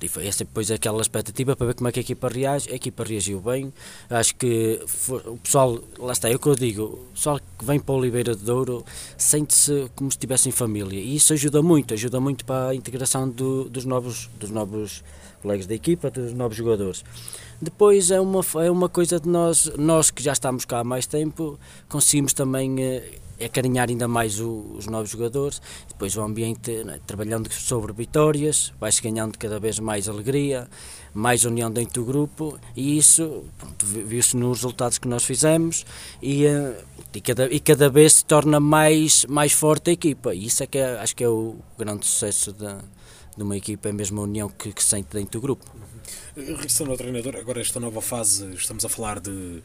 E 0.01 0.27
essa 0.27 0.43
depois 0.43 0.71
aquela 0.71 1.01
expectativa 1.01 1.55
para 1.55 1.67
ver 1.67 1.73
como 1.73 1.87
é 1.87 1.91
que 1.91 1.99
a 1.99 2.01
equipa 2.01 2.27
reage. 2.29 2.71
A 2.71 2.75
equipa 2.75 3.03
reagiu 3.03 3.39
bem. 3.39 3.73
Acho 4.09 4.35
que 4.35 4.81
foi, 4.87 5.21
o 5.25 5.37
pessoal, 5.37 5.79
lá 5.99 6.13
está, 6.13 6.29
é 6.29 6.35
o 6.35 6.39
que 6.39 6.47
eu 6.47 6.55
digo, 6.55 6.83
o 6.83 7.13
pessoal 7.13 7.39
que 7.39 7.65
vem 7.65 7.79
para 7.79 7.93
o 7.93 7.97
Oliveira 7.97 8.35
de 8.35 8.43
Douro 8.43 8.85
sente-se 9.17 9.89
como 9.95 10.11
se 10.11 10.17
estivesse 10.17 10.49
em 10.49 10.51
família. 10.51 10.99
E 10.99 11.15
isso 11.15 11.33
ajuda 11.33 11.61
muito, 11.61 11.93
ajuda 11.93 12.19
muito 12.19 12.45
para 12.45 12.69
a 12.69 12.75
integração 12.75 13.29
do, 13.29 13.69
dos, 13.69 13.85
novos, 13.85 14.29
dos 14.39 14.49
novos 14.49 15.03
colegas 15.41 15.65
da 15.67 15.75
equipa, 15.75 16.09
dos 16.09 16.33
novos 16.33 16.57
jogadores. 16.57 17.03
Depois 17.61 18.11
é 18.11 18.19
uma, 18.19 18.41
é 18.61 18.69
uma 18.69 18.89
coisa 18.89 19.19
de 19.19 19.29
nós, 19.29 19.71
nós 19.77 20.11
que 20.11 20.21
já 20.21 20.33
estamos 20.33 20.65
cá 20.65 20.79
há 20.79 20.83
mais 20.83 21.05
tempo, 21.05 21.57
conseguimos 21.87 22.33
também 22.33 22.81
eh, 22.83 23.19
acarinhar 23.43 23.89
ainda 23.89 24.07
mais 24.07 24.39
o, 24.39 24.75
os 24.77 24.87
novos 24.87 25.09
jogadores. 25.09 25.61
Depois 25.87 26.15
o 26.15 26.21
ambiente, 26.21 26.83
né, 26.83 26.99
trabalhando 27.05 27.51
sobre 27.51 27.93
vitórias, 27.93 28.73
vai-se 28.79 29.01
ganhando 29.01 29.37
cada 29.37 29.59
vez 29.59 29.79
mais 29.79 30.07
alegria, 30.07 30.67
mais 31.13 31.45
união 31.45 31.71
dentro 31.71 32.01
do 32.01 32.05
grupo 32.05 32.57
e 32.75 32.97
isso 32.97 33.43
viu-se 33.83 34.35
nos 34.35 34.57
resultados 34.59 34.97
que 34.97 35.07
nós 35.07 35.23
fizemos 35.23 35.85
e, 36.21 36.45
eh, 36.45 36.83
e, 37.13 37.21
cada, 37.21 37.53
e 37.53 37.59
cada 37.59 37.89
vez 37.89 38.13
se 38.13 38.25
torna 38.25 38.59
mais, 38.59 39.25
mais 39.25 39.51
forte 39.51 39.91
a 39.91 39.93
equipa. 39.93 40.33
E 40.33 40.45
isso 40.45 40.63
é 40.63 40.67
que 40.67 40.77
é, 40.77 40.99
acho 40.99 41.15
que 41.15 41.23
é 41.23 41.29
o 41.29 41.55
grande 41.77 42.05
sucesso 42.05 42.51
da, 42.51 42.79
de 43.35 43.43
uma 43.43 43.57
equipa, 43.57 43.89
é 43.89 43.91
mesmo 43.91 44.21
a 44.21 44.23
união 44.23 44.49
que, 44.49 44.71
que 44.71 44.83
sente 44.83 45.09
dentro 45.11 45.39
do 45.39 45.41
grupo. 45.41 45.65
Regressando 46.35 46.91
ao 46.91 46.97
treinador, 46.97 47.35
agora 47.35 47.61
esta 47.61 47.79
nova 47.79 48.01
fase, 48.01 48.53
estamos 48.55 48.83
a 48.83 48.89
falar 48.89 49.19
de, 49.19 49.61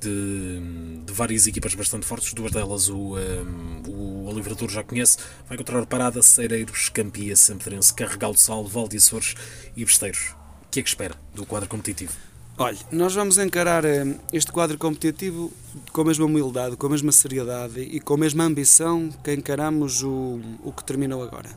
de, 0.00 0.60
de 1.04 1.12
várias 1.12 1.46
equipas 1.46 1.74
bastante 1.74 2.04
fortes, 2.04 2.34
duas 2.34 2.52
delas 2.52 2.88
o, 2.88 3.16
um, 3.16 3.82
o 3.88 4.26
Oliveira 4.26 4.68
já 4.68 4.82
conhece, 4.82 5.18
vai 5.46 5.56
encontrar 5.56 5.84
Parada, 5.86 6.22
Cereiros, 6.22 6.88
Campia, 6.88 7.36
Sampedrense, 7.36 7.94
Carregal 7.94 8.32
do 8.32 8.38
Sal, 8.38 8.66
Valde 8.66 8.96
Açores 8.96 9.34
e 9.76 9.84
Besteiros. 9.84 10.34
O 10.66 10.70
que 10.70 10.80
é 10.80 10.82
que 10.82 10.88
espera 10.88 11.14
do 11.34 11.46
quadro 11.46 11.68
competitivo? 11.68 12.12
Olha, 12.60 12.76
nós 12.90 13.14
vamos 13.14 13.38
encarar 13.38 13.84
este 14.32 14.50
quadro 14.50 14.76
competitivo 14.76 15.52
com 15.92 16.00
a 16.00 16.04
mesma 16.04 16.26
humildade, 16.26 16.76
com 16.76 16.88
a 16.88 16.90
mesma 16.90 17.12
seriedade 17.12 17.80
e 17.80 18.00
com 18.00 18.14
a 18.14 18.18
mesma 18.18 18.42
ambição 18.42 19.10
que 19.22 19.32
encaramos 19.32 20.02
o, 20.02 20.40
o 20.64 20.72
que 20.72 20.82
terminou 20.82 21.22
agora, 21.22 21.48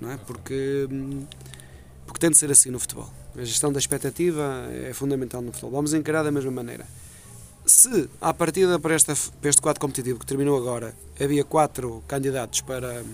não 0.00 0.10
é? 0.10 0.16
Porque, 0.16 0.88
porque 2.06 2.18
tem 2.18 2.30
de 2.30 2.36
ser 2.36 2.50
assim 2.50 2.70
no 2.70 2.78
futebol 2.78 3.10
a 3.38 3.44
gestão 3.44 3.72
da 3.72 3.78
expectativa 3.78 4.68
é 4.72 4.92
fundamental 4.92 5.40
no 5.40 5.52
futebol. 5.52 5.70
Vamos 5.70 5.94
encarar 5.94 6.22
da 6.22 6.32
mesma 6.32 6.50
maneira. 6.50 6.86
Se, 7.64 8.08
à 8.20 8.34
partida 8.34 8.78
para, 8.78 8.94
esta, 8.94 9.14
para 9.40 9.50
este 9.50 9.62
quadro 9.62 9.80
competitivo 9.80 10.18
que 10.18 10.26
terminou 10.26 10.56
agora, 10.56 10.94
havia 11.20 11.44
quatro 11.44 12.02
candidatos 12.08 12.62
para, 12.62 13.04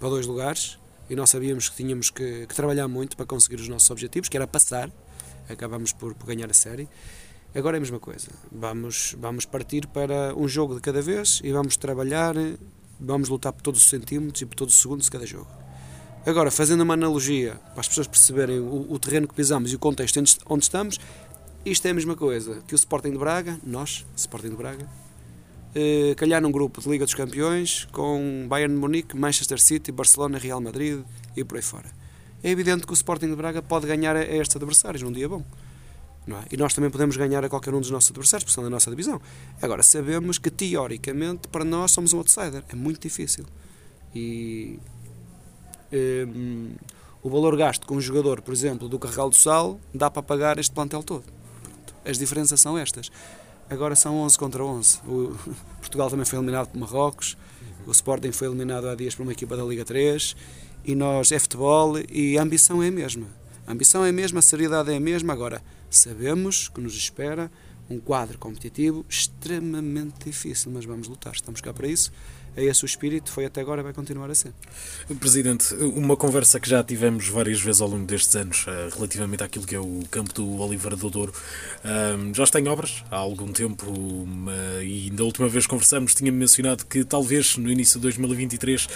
para 0.00 0.08
dois 0.08 0.26
lugares, 0.26 0.78
e 1.08 1.14
nós 1.14 1.30
sabíamos 1.30 1.68
que 1.68 1.76
tínhamos 1.76 2.10
que, 2.10 2.46
que 2.46 2.54
trabalhar 2.54 2.88
muito 2.88 3.16
para 3.16 3.24
conseguir 3.24 3.56
os 3.56 3.68
nossos 3.68 3.90
objetivos, 3.90 4.28
que 4.28 4.36
era 4.36 4.46
passar, 4.46 4.90
acabamos 5.48 5.92
por, 5.92 6.14
por 6.14 6.26
ganhar 6.26 6.50
a 6.50 6.54
série. 6.54 6.88
Agora 7.54 7.76
é 7.76 7.78
a 7.78 7.80
mesma 7.80 7.98
coisa. 7.98 8.28
Vamos, 8.50 9.14
vamos 9.18 9.44
partir 9.44 9.86
para 9.86 10.34
um 10.34 10.48
jogo 10.48 10.74
de 10.74 10.80
cada 10.80 11.00
vez 11.00 11.40
e 11.44 11.52
vamos 11.52 11.76
trabalhar, 11.76 12.34
vamos 12.98 13.28
lutar 13.28 13.52
por 13.52 13.62
todos 13.62 13.82
os 13.82 13.88
centímetros 13.88 14.42
e 14.42 14.46
por 14.46 14.56
todos 14.56 14.74
os 14.74 14.80
segundos 14.80 15.06
de 15.06 15.10
cada 15.12 15.24
jogo. 15.24 15.67
Agora, 16.26 16.50
fazendo 16.50 16.82
uma 16.82 16.94
analogia 16.94 17.54
para 17.70 17.80
as 17.80 17.88
pessoas 17.88 18.06
perceberem 18.06 18.58
o, 18.58 18.86
o 18.92 18.98
terreno 18.98 19.26
que 19.26 19.34
pisamos 19.34 19.72
e 19.72 19.76
o 19.76 19.78
contexto 19.78 20.20
onde 20.46 20.64
estamos, 20.64 20.98
isto 21.64 21.86
é 21.86 21.90
a 21.90 21.94
mesma 21.94 22.14
coisa 22.14 22.62
que 22.66 22.74
o 22.74 22.76
Sporting 22.76 23.12
de 23.12 23.18
Braga, 23.18 23.58
nós, 23.62 24.04
Sporting 24.16 24.50
de 24.50 24.56
Braga, 24.56 24.88
eh, 25.74 26.14
calhar 26.16 26.40
num 26.40 26.50
grupo 26.50 26.80
de 26.80 26.88
Liga 26.88 27.04
dos 27.04 27.14
Campeões 27.14 27.86
com 27.92 28.46
Bayern 28.48 28.74
de 28.74 28.80
Munique, 28.80 29.16
Manchester 29.16 29.60
City, 29.60 29.92
Barcelona, 29.92 30.38
Real 30.38 30.60
Madrid 30.60 31.02
e 31.36 31.44
por 31.44 31.56
aí 31.56 31.62
fora. 31.62 31.90
É 32.42 32.50
evidente 32.50 32.86
que 32.86 32.92
o 32.92 32.94
Sporting 32.94 33.28
de 33.28 33.36
Braga 33.36 33.60
pode 33.60 33.86
ganhar 33.86 34.16
a 34.16 34.22
estes 34.22 34.56
adversários 34.56 35.02
num 35.02 35.12
dia 35.12 35.28
bom. 35.28 35.44
É? 36.28 36.54
E 36.54 36.56
nós 36.56 36.74
também 36.74 36.90
podemos 36.90 37.16
ganhar 37.16 37.42
a 37.44 37.48
qualquer 37.48 37.72
um 37.74 37.80
dos 37.80 37.90
nossos 37.90 38.10
adversários, 38.10 38.44
porque 38.44 38.54
são 38.54 38.62
da 38.62 38.68
nossa 38.68 38.90
divisão. 38.90 39.20
Agora, 39.62 39.82
sabemos 39.82 40.38
que 40.38 40.50
teoricamente 40.50 41.48
para 41.48 41.64
nós 41.64 41.90
somos 41.90 42.12
um 42.12 42.18
outsider. 42.18 42.62
É 42.68 42.74
muito 42.74 43.00
difícil. 43.00 43.44
E 44.14 44.78
um, 45.92 46.70
o 47.22 47.30
valor 47.30 47.56
gasto 47.56 47.86
com 47.86 47.96
um 47.96 48.00
jogador, 48.00 48.40
por 48.40 48.52
exemplo, 48.52 48.88
do 48.88 48.98
Carregal 48.98 49.28
do 49.28 49.36
Sal, 49.36 49.80
dá 49.92 50.10
para 50.10 50.22
pagar 50.22 50.58
este 50.58 50.72
plantel 50.72 51.02
todo. 51.02 51.24
Pronto. 51.62 51.94
As 52.04 52.18
diferenças 52.18 52.60
são 52.60 52.78
estas. 52.78 53.10
Agora 53.68 53.94
são 53.94 54.16
11 54.20 54.38
contra 54.38 54.64
11. 54.64 55.00
O 55.06 55.36
Portugal 55.80 56.08
também 56.08 56.24
foi 56.24 56.38
eliminado 56.38 56.68
por 56.68 56.78
Marrocos, 56.78 57.36
o 57.86 57.90
Sporting 57.90 58.32
foi 58.32 58.48
eliminado 58.48 58.86
há 58.86 58.94
dias 58.94 59.14
por 59.14 59.22
uma 59.22 59.32
equipa 59.32 59.56
da 59.56 59.64
Liga 59.64 59.84
3, 59.84 60.36
e 60.84 60.94
nós 60.94 61.32
é 61.32 61.38
futebol 61.38 61.94
e 61.98 62.38
a 62.38 62.42
ambição 62.42 62.82
é 62.82 62.88
a 62.88 62.90
mesma. 62.90 63.26
A 63.66 63.72
ambição 63.72 64.04
é 64.04 64.10
a 64.10 64.12
mesma, 64.12 64.38
a 64.38 64.42
seriedade 64.42 64.90
é 64.92 64.96
a 64.96 65.00
mesma. 65.00 65.32
Agora, 65.32 65.62
sabemos 65.90 66.68
que 66.68 66.80
nos 66.80 66.94
espera 66.94 67.50
um 67.90 67.98
quadro 67.98 68.38
competitivo 68.38 69.04
extremamente 69.08 70.26
difícil, 70.26 70.70
mas 70.70 70.84
vamos 70.84 71.08
lutar, 71.08 71.34
estamos 71.34 71.60
cá 71.60 71.72
para 71.72 71.88
isso 71.88 72.12
é 72.58 72.64
esse 72.64 72.84
o 72.84 72.86
espírito, 72.86 73.30
foi 73.30 73.44
até 73.44 73.60
agora 73.60 73.80
e 73.80 73.84
vai 73.84 73.92
continuar 73.92 74.30
a 74.30 74.34
ser. 74.34 74.52
Presidente, 75.20 75.74
uma 75.74 76.16
conversa 76.16 76.58
que 76.58 76.68
já 76.68 76.82
tivemos 76.82 77.28
várias 77.28 77.60
vezes 77.60 77.80
ao 77.80 77.88
longo 77.88 78.04
destes 78.04 78.34
anos 78.34 78.64
eh, 78.66 78.88
relativamente 78.94 79.42
àquilo 79.42 79.64
que 79.64 79.74
é 79.74 79.80
o 79.80 80.00
campo 80.10 80.32
do 80.32 80.60
Oliveira 80.60 80.96
do 80.96 81.08
Douro. 81.08 81.32
Já 82.32 82.44
está 82.44 82.60
em 82.60 82.68
obras 82.68 83.04
há 83.10 83.16
algum 83.16 83.52
tempo 83.52 83.86
e 84.82 85.10
da 85.10 85.24
última 85.24 85.48
vez 85.48 85.64
que 85.64 85.70
conversamos 85.70 86.14
tinha 86.14 86.32
mencionado 86.32 86.84
que 86.84 87.04
talvez 87.04 87.56
no 87.56 87.70
início 87.70 87.98
de 87.98 88.02
2023, 88.02 88.88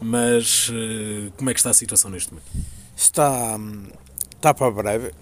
mas 0.00 0.70
eh, 0.72 1.30
como 1.36 1.50
é 1.50 1.54
que 1.54 1.60
está 1.60 1.70
a 1.70 1.74
situação 1.74 2.10
neste 2.10 2.32
momento? 2.32 2.46
Está, 2.96 3.58
está 4.34 4.54
para 4.54 4.70
breve. 4.70 5.12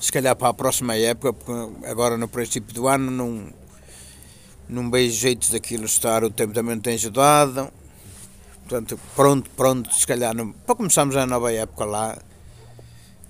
Se 0.00 0.12
calhar 0.12 0.36
para 0.36 0.48
a 0.48 0.54
próxima 0.54 0.96
época, 0.96 1.32
porque 1.32 1.86
agora 1.86 2.16
no 2.16 2.28
princípio 2.28 2.74
do 2.74 2.86
ano 2.86 3.10
não 3.10 3.52
não 4.68 4.90
vejo 4.90 5.14
jeitos 5.16 5.50
daquilo 5.50 5.84
estar, 5.84 6.24
o 6.24 6.30
tempo 6.30 6.52
também 6.52 6.74
não 6.76 6.82
tem 6.82 6.94
ajudado. 6.94 7.70
Portanto, 8.60 8.98
pronto, 9.14 9.50
pronto, 9.50 9.94
se 9.94 10.06
calhar, 10.06 10.34
não, 10.34 10.52
para 10.52 10.74
começarmos 10.74 11.14
a 11.16 11.26
nova 11.26 11.52
época 11.52 11.84
lá, 11.84 12.18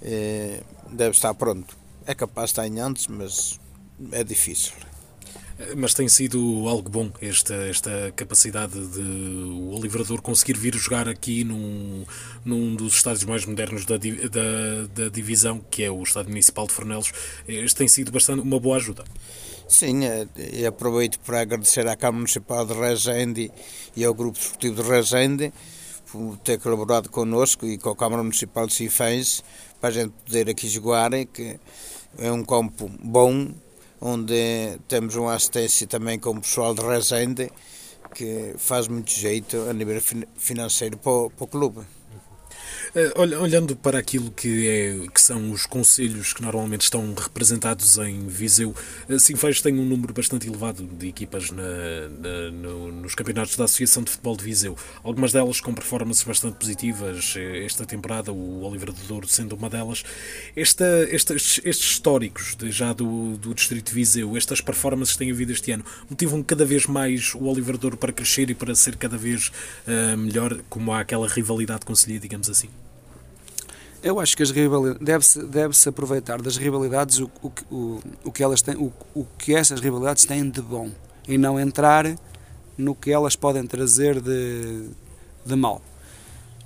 eh, 0.00 0.62
deve 0.90 1.10
estar 1.10 1.34
pronto. 1.34 1.76
É 2.06 2.14
capaz 2.14 2.46
de 2.46 2.52
estar 2.52 2.66
em 2.66 2.78
antes, 2.78 3.08
mas 3.08 3.58
é 4.12 4.22
difícil. 4.22 4.72
Mas 5.76 5.94
tem 5.94 6.08
sido 6.08 6.68
algo 6.68 6.90
bom 6.90 7.11
esta, 7.20 7.54
esta 7.54 8.12
capacidade 8.16 8.75
de 8.88 9.00
o 9.00 9.70
Olivrador 9.76 10.20
conseguir 10.20 10.58
vir 10.58 10.75
jogar 10.75 11.08
aqui 11.08 11.44
num, 11.44 12.04
num 12.44 12.75
dos 12.75 12.96
estádios 12.96 13.25
mais 13.25 13.44
modernos 13.46 13.84
da, 13.84 13.96
da, 13.96 15.02
da 15.02 15.08
divisão, 15.08 15.61
que 15.70 15.84
é 15.84 15.90
o 15.90 16.02
Estádio 16.02 16.30
Municipal 16.30 16.66
de 16.66 16.73
Fornelos. 16.73 17.12
Este 17.46 17.76
tem 17.76 17.87
sido 17.87 18.11
bastante 18.11 18.40
uma 18.40 18.58
boa 18.58 18.76
ajuda. 18.76 19.04
Sim, 19.68 20.04
é, 20.04 20.26
e 20.37 20.66
aproveito 20.66 21.18
para 21.20 21.40
agradecer 21.40 21.87
à 21.87 21.96
Câmara 21.96 22.18
Municipal 22.18 22.66
de 22.66 22.75
Rezende 22.75 23.50
e 23.96 24.04
ao 24.04 24.12
Grupo 24.12 24.38
Esportivo 24.38 24.82
de 24.82 24.88
Rezende 24.88 25.52
por 26.11 26.37
ter 26.38 26.58
colaborado 26.58 27.08
connosco 27.08 27.66
e 27.66 27.78
com 27.78 27.90
a 27.90 27.96
Câmara 27.96 28.23
Municipal 28.23 28.66
de 28.66 28.75
Sifães 28.75 29.42
para 29.80 29.88
a 29.88 29.92
gente 29.92 30.12
poder 30.25 30.50
aqui 30.50 30.68
jogar, 30.68 31.11
que 31.26 31.58
é 32.18 32.30
um 32.30 32.44
campo 32.44 32.90
bom, 33.02 33.49
onde 34.06 34.78
temos 34.87 35.16
uma 35.16 35.34
assistência 35.34 35.87
também 35.87 36.18
com 36.18 36.30
o 36.30 36.40
pessoal 36.40 36.75
de 36.75 36.82
Resende, 36.82 37.50
que 38.14 38.54
faz 38.58 38.87
muito 38.87 39.11
jeito 39.11 39.56
a 39.68 39.73
nível 39.73 40.00
financeiro 40.37 40.99
para 40.99 41.30
para 41.30 41.44
o 41.44 41.46
clube. 41.46 41.80
Eh, 42.94 43.12
olhando 43.16 43.76
para 43.76 43.98
aquilo 43.98 44.30
que, 44.30 44.68
é, 44.68 45.08
que 45.08 45.20
são 45.20 45.50
os 45.50 45.66
conselhos 45.66 46.32
que 46.32 46.42
normalmente 46.42 46.82
estão 46.82 47.14
representados 47.14 47.98
em 47.98 48.26
Viseu, 48.26 48.74
eh, 49.08 49.18
Sinfãs 49.18 49.60
tem 49.60 49.78
um 49.78 49.84
número 49.84 50.12
bastante 50.12 50.46
elevado 50.46 50.84
de 50.84 51.08
equipas 51.08 51.50
na, 51.50 51.62
na, 51.62 52.50
no, 52.50 52.92
nos 52.92 53.14
campeonatos 53.14 53.56
da 53.56 53.64
Associação 53.64 54.02
de 54.02 54.10
Futebol 54.10 54.36
de 54.36 54.44
Viseu. 54.44 54.76
Algumas 55.02 55.32
delas 55.32 55.60
com 55.60 55.72
performances 55.74 56.24
bastante 56.24 56.56
positivas 56.56 57.34
eh, 57.36 57.64
esta 57.64 57.84
temporada, 57.86 58.32
o 58.32 58.62
Oliver 58.62 58.92
do 58.92 59.02
Douro 59.06 59.28
sendo 59.28 59.54
uma 59.54 59.70
delas. 59.70 60.04
Esta, 60.56 60.84
estes, 61.10 61.60
estes 61.64 61.90
históricos 61.92 62.56
de, 62.56 62.70
já 62.70 62.92
do, 62.92 63.36
do 63.36 63.54
Distrito 63.54 63.88
de 63.88 63.94
Viseu, 63.94 64.36
estas 64.36 64.60
performances 64.60 65.14
que 65.14 65.20
têm 65.20 65.30
havido 65.30 65.52
este 65.52 65.72
ano, 65.72 65.84
motivam 66.08 66.42
cada 66.42 66.64
vez 66.64 66.86
mais 66.86 67.34
o 67.34 67.44
Oliver 67.44 67.76
do 67.76 67.84
Douro 67.84 67.96
para 67.96 68.12
crescer 68.12 68.48
e 68.48 68.54
para 68.54 68.74
ser 68.74 68.96
cada 68.96 69.18
vez 69.18 69.52
uh, 69.86 70.16
melhor, 70.16 70.58
como 70.70 70.92
há 70.92 71.00
aquela 71.00 71.28
rivalidade 71.28 71.84
conselhia, 71.84 72.18
digamos 72.18 72.48
assim? 72.48 72.68
Eu 74.04 74.20
acho 74.20 74.37
que 74.37 74.42
as 74.42 74.50
deve-se 75.00 75.42
deve 75.44 75.75
-se 75.75 75.88
aproveitar 75.88 76.42
das 76.42 76.58
rivalidades 76.58 77.20
o, 77.20 77.30
o, 77.42 77.52
o, 77.70 78.00
o, 78.25 78.30
que 78.30 78.42
elas 78.42 78.61
têm, 78.61 78.76
o, 78.76 78.92
o 79.14 79.25
que 79.38 79.54
essas 79.54 79.80
rivalidades 79.80 80.26
têm 80.26 80.46
de 80.50 80.61
bom 80.61 80.90
e 81.26 81.38
não 81.38 81.58
entrar 81.58 82.14
no 82.76 82.94
que 82.94 83.11
elas 83.11 83.34
podem 83.34 83.66
trazer 83.66 84.20
de, 84.20 84.90
de 85.46 85.56
mal. 85.56 85.80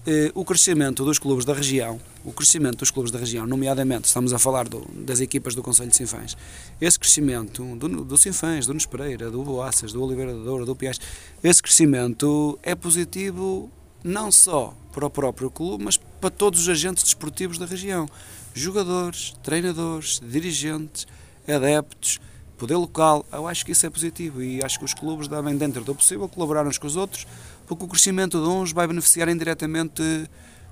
Eh, 0.04 0.33
o 0.35 0.45
crescimento 0.45 1.04
dos 1.04 1.21
clubes 1.21 1.45
da 1.45 1.54
região, 1.54 2.00
o 2.25 2.33
crescimento 2.33 2.78
dos 2.78 2.90
clubes 2.90 3.12
da 3.12 3.21
região, 3.21 3.47
nomeadamente 3.47 4.09
estamos 4.09 4.33
a 4.33 4.38
falar 4.40 4.68
do, 4.68 4.85
das 4.92 5.21
equipas 5.21 5.54
do 5.54 5.62
Conselho 5.62 5.90
de 5.90 5.97
Sinfãs, 5.97 6.37
esse 6.80 6.99
crescimento 6.99 7.62
do, 7.76 8.04
do 8.04 8.18
Sinfãs, 8.18 8.66
do 8.66 8.71
Nunes 8.71 8.87
Pereira, 8.87 9.30
do 9.30 9.45
Boaças, 9.45 9.92
do 9.92 10.02
Oliveira 10.02 10.35
da 10.35 10.42
Douro, 10.42 10.66
do 10.66 10.75
Piais, 10.75 10.99
esse 11.40 11.62
crescimento 11.62 12.59
é 12.64 12.75
positivo 12.75 13.71
não 14.02 14.33
só 14.33 14.75
para 14.99 15.07
o 15.07 15.11
próprio 15.11 15.49
clube, 15.49 15.85
mas 15.85 15.97
para 15.97 16.28
todos 16.28 16.61
os 16.61 16.69
agentes 16.69 17.05
desportivos 17.05 17.57
da 17.57 17.67
região. 17.67 18.09
Jogadores, 18.52 19.37
treinadores, 19.45 20.21
dirigentes, 20.21 21.07
adeptos, 21.47 22.21
poder 22.57 22.75
local. 22.75 23.25
Eu 23.33 23.47
acho 23.47 23.64
que 23.64 23.71
isso 23.71 23.87
é 23.87 23.90
positivo 23.90 24.43
e 24.43 24.62
acho 24.64 24.76
que 24.76 24.85
os 24.85 24.93
clubes 24.93 25.28
devem, 25.28 25.57
dentro 25.57 25.85
do 25.85 25.95
possível, 25.95 26.28
colaborar 26.28 26.67
uns 26.67 26.78
com 26.78 26.87
os 26.88 26.97
outros, 26.97 27.26
porque 27.67 27.85
o 27.85 27.88
crescimento 27.88 28.43
de 28.43 28.49
uns 28.49 28.73
vai 28.73 28.88
beneficiar 28.88 29.28
indiretamente 29.28 30.02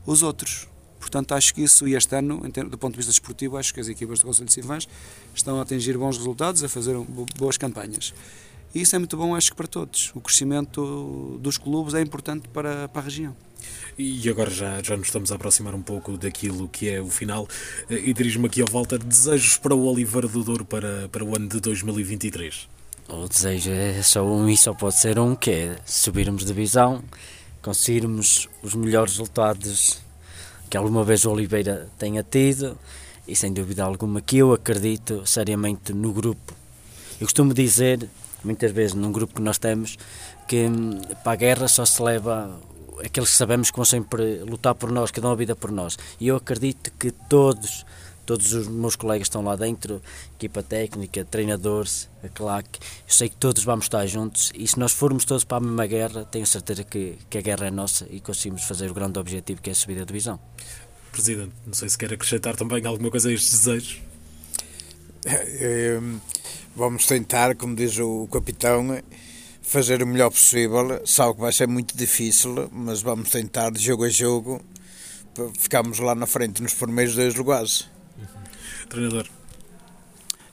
os 0.05 0.23
outros. 0.23 0.67
Portanto, 0.99 1.33
acho 1.33 1.55
que 1.55 1.63
isso, 1.63 1.87
e 1.87 1.95
este 1.95 2.17
ano, 2.17 2.43
do 2.69 2.79
ponto 2.79 2.95
de 2.95 2.97
vista 2.97 3.13
desportivo, 3.13 3.57
acho 3.57 3.73
que 3.73 3.79
as 3.79 3.87
equipas 3.87 4.19
do 4.19 4.27
Conselho 4.27 4.47
de 4.47 4.55
Silvães 4.55 4.89
estão 5.33 5.61
a 5.61 5.63
atingir 5.63 5.97
bons 5.97 6.19
resultados, 6.19 6.65
a 6.65 6.69
fazer 6.69 6.97
boas 7.39 7.57
campanhas. 7.57 8.13
E 8.75 8.81
isso 8.81 8.97
é 8.97 8.99
muito 8.99 9.17
bom, 9.17 9.37
acho 9.37 9.53
que 9.53 9.57
para 9.57 9.69
todos. 9.69 10.11
O 10.17 10.21
crescimento 10.21 11.39
dos 11.41 11.57
clubes 11.59 11.95
é 11.95 12.01
importante 12.01 12.49
para, 12.49 12.89
para 12.89 13.01
a 13.01 13.05
região. 13.05 13.37
E 13.99 14.29
agora 14.29 14.51
já, 14.51 14.83
já 14.83 14.95
nos 14.95 15.07
estamos 15.07 15.33
a 15.33 15.37
aproximar 15.37 15.75
um 15.75 15.81
pouco 15.81 16.19
daquilo 16.19 16.69
que 16.69 16.91
é 16.91 17.01
o 17.01 17.09
final 17.09 17.49
eh, 17.89 17.95
e 17.95 18.13
dirijo-me 18.13 18.47
aqui 18.47 18.61
ao 18.61 18.69
Walter. 18.71 18.99
Desejos 18.99 19.57
para 19.57 19.75
o 19.75 19.87
Oliveira 19.87 20.29
do 20.29 20.45
Douro 20.45 20.67
para, 20.67 21.09
para 21.09 21.25
o 21.25 21.35
ano 21.35 21.49
de 21.49 21.61
2023? 21.61 22.69
O 23.09 23.27
desejo 23.27 23.71
é 23.71 24.03
só 24.03 24.23
um 24.23 24.51
e 24.51 24.57
só 24.57 24.75
pode 24.75 25.01
ser 25.01 25.19
um, 25.19 25.35
que 25.35 25.51
é 25.51 25.77
subirmos 25.87 26.43
de 26.43 26.49
divisão, 26.49 27.03
conseguirmos 27.63 28.51
os 28.63 28.75
melhores 28.75 29.13
resultados 29.13 29.99
que 30.69 30.77
alguma 30.77 31.03
vez 31.03 31.25
o 31.25 31.31
Oliveira 31.31 31.89
tenha 31.99 32.23
tido 32.23 32.77
e 33.27 33.35
sem 33.35 33.51
dúvida 33.51 33.83
alguma 33.83 34.21
que 34.21 34.37
eu 34.37 34.53
acredito 34.53 35.23
seriamente 35.25 35.95
no 35.95 36.13
grupo. 36.13 36.53
Eu 37.19 37.27
costumo 37.27 37.55
dizer 37.55 38.07
muitas 38.45 38.73
vezes 38.73 38.95
num 38.95 39.11
grupo 39.11 39.37
que 39.37 39.43
nós 39.43 39.57
temos, 39.57 39.97
que 40.47 40.67
hum, 40.67 41.01
para 41.25 41.33
a 41.33 41.37
guerra 41.37 41.69
só 41.69 41.87
se 41.87 42.03
leva 42.03 42.61
aqueles 43.05 43.31
que 43.31 43.37
sabemos 43.37 43.71
que 43.71 43.77
vão 43.77 43.85
sempre 43.85 44.39
lutar 44.39 44.75
por 44.75 44.91
nós, 44.91 45.11
que 45.11 45.21
dão 45.21 45.31
a 45.31 45.35
vida 45.35 45.55
por 45.55 45.71
nós. 45.71 45.99
E 46.21 46.29
eu 46.29 46.37
acredito 46.37 46.91
que 46.99 47.11
todos, 47.11 47.85
todos 48.25 48.53
os 48.53 48.69
meus 48.69 48.97
colegas 48.97 49.27
estão 49.27 49.43
lá 49.43 49.57
dentro, 49.57 50.01
equipa 50.35 50.63
técnica, 50.63 51.25
treinadores, 51.25 52.09
a 52.23 52.29
claque, 52.29 52.79
eu 52.81 53.15
sei 53.15 53.29
que 53.29 53.37
todos 53.37 53.65
vamos 53.65 53.87
estar 53.87 54.07
juntos 54.07 54.53
e 54.55 54.67
se 54.67 54.79
nós 54.79 54.93
formos 54.93 55.25
todos 55.25 55.45
para 55.45 55.59
a 55.59 55.61
mesma 55.61 55.87
guerra, 55.87 56.25
tenho 56.25 56.47
certeza 56.47 56.85
que, 56.85 57.19
que 57.29 57.39
a 57.39 57.41
guerra 57.41 57.67
é 57.67 57.71
nossa 57.71 58.07
e 58.11 58.21
conseguimos 58.21 58.65
fazer 58.65 58.91
o 58.91 58.95
grande 58.95 59.19
objetivo 59.19 59.61
que 59.61 59.71
é 59.71 59.73
a 59.73 59.77
subida 59.77 60.01
da 60.01 60.07
divisão. 60.07 60.41
Presidente, 61.13 61.53
não 61.67 61.75
sei 61.75 61.89
se 61.89 61.97
quer 61.97 62.13
acrescentar 62.13 62.57
também 62.57 62.85
alguma 62.85 63.11
coisa 63.11 63.29
a 63.29 63.33
estes 63.33 63.65
desejos. 63.65 64.01
É, 65.25 65.99
Vamos 66.77 67.07
tentar, 67.07 67.57
como 67.57 67.75
diz 67.75 67.99
o 67.99 68.29
capitão, 68.31 69.03
fazer 69.67 70.03
o 70.03 70.07
melhor 70.07 70.31
possível. 70.31 71.03
Sabe 71.05 71.35
que 71.35 71.41
vai 71.41 71.53
ser 71.53 71.67
muito 71.67 71.97
difícil, 71.97 72.69
mas 72.73 73.03
vamos 73.03 73.29
tentar, 73.29 73.71
de 73.71 73.83
jogo 73.83 74.05
a 74.05 74.09
jogo, 74.09 74.63
ficamos 75.59 75.99
lá 75.99 76.15
na 76.15 76.27
frente 76.27 76.63
nos 76.63 76.73
primeiros 76.73 77.15
dois 77.15 77.35
lugares. 77.35 77.89
Uhum. 78.17 78.89
Treinador. 78.89 79.27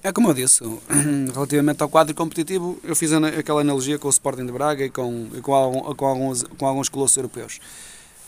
É 0.02 0.12
como 0.12 0.30
eu 0.30 0.34
disse, 0.34 0.62
relativamente 1.34 1.82
ao 1.82 1.88
quadro 1.88 2.14
competitivo, 2.14 2.78
eu 2.84 2.94
fiz 2.96 3.14
aquela 3.14 3.62
analogia 3.62 3.98
com 3.98 4.08
o 4.08 4.12
Sporting 4.12 4.46
de 4.46 4.52
Braga 4.52 4.84
e 4.84 4.90
com, 4.90 5.30
e 5.34 5.40
com, 5.40 5.54
algum, 5.54 5.96
com, 5.96 6.06
alguns, 6.06 6.44
com 6.44 6.66
alguns 6.66 6.90
colossos 6.90 7.16
europeus. 7.16 7.62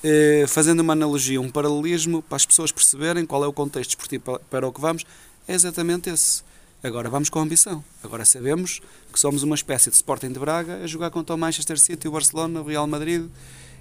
Eh, 0.01 0.45
fazendo 0.47 0.79
uma 0.81 0.93
analogia, 0.93 1.41
um 1.41 1.49
paralelismo 1.49 2.21
para 2.21 2.37
as 2.37 2.45
pessoas 2.45 2.71
perceberem 2.71 3.25
qual 3.25 3.43
é 3.43 3.47
o 3.47 3.51
contexto 3.51 3.89
desportivo 3.89 4.23
para, 4.23 4.39
para 4.39 4.67
o 4.67 4.71
que 4.71 4.79
vamos, 4.79 5.03
é 5.47 5.53
exatamente 5.53 6.09
esse 6.09 6.43
Agora 6.85 7.09
vamos 7.09 7.31
com 7.31 7.39
ambição. 7.39 7.83
Agora 8.03 8.23
sabemos 8.25 8.79
que 9.11 9.19
somos 9.19 9.41
uma 9.41 9.55
espécie 9.55 9.89
de 9.89 9.95
Sporting 9.95 10.31
de 10.31 10.37
Braga 10.37 10.83
a 10.83 10.85
jogar 10.85 11.09
contra 11.09 11.33
o 11.33 11.37
Manchester 11.37 11.79
City, 11.79 12.07
o 12.07 12.11
Barcelona, 12.11 12.61
o 12.61 12.63
Real 12.63 12.85
Madrid 12.85 13.27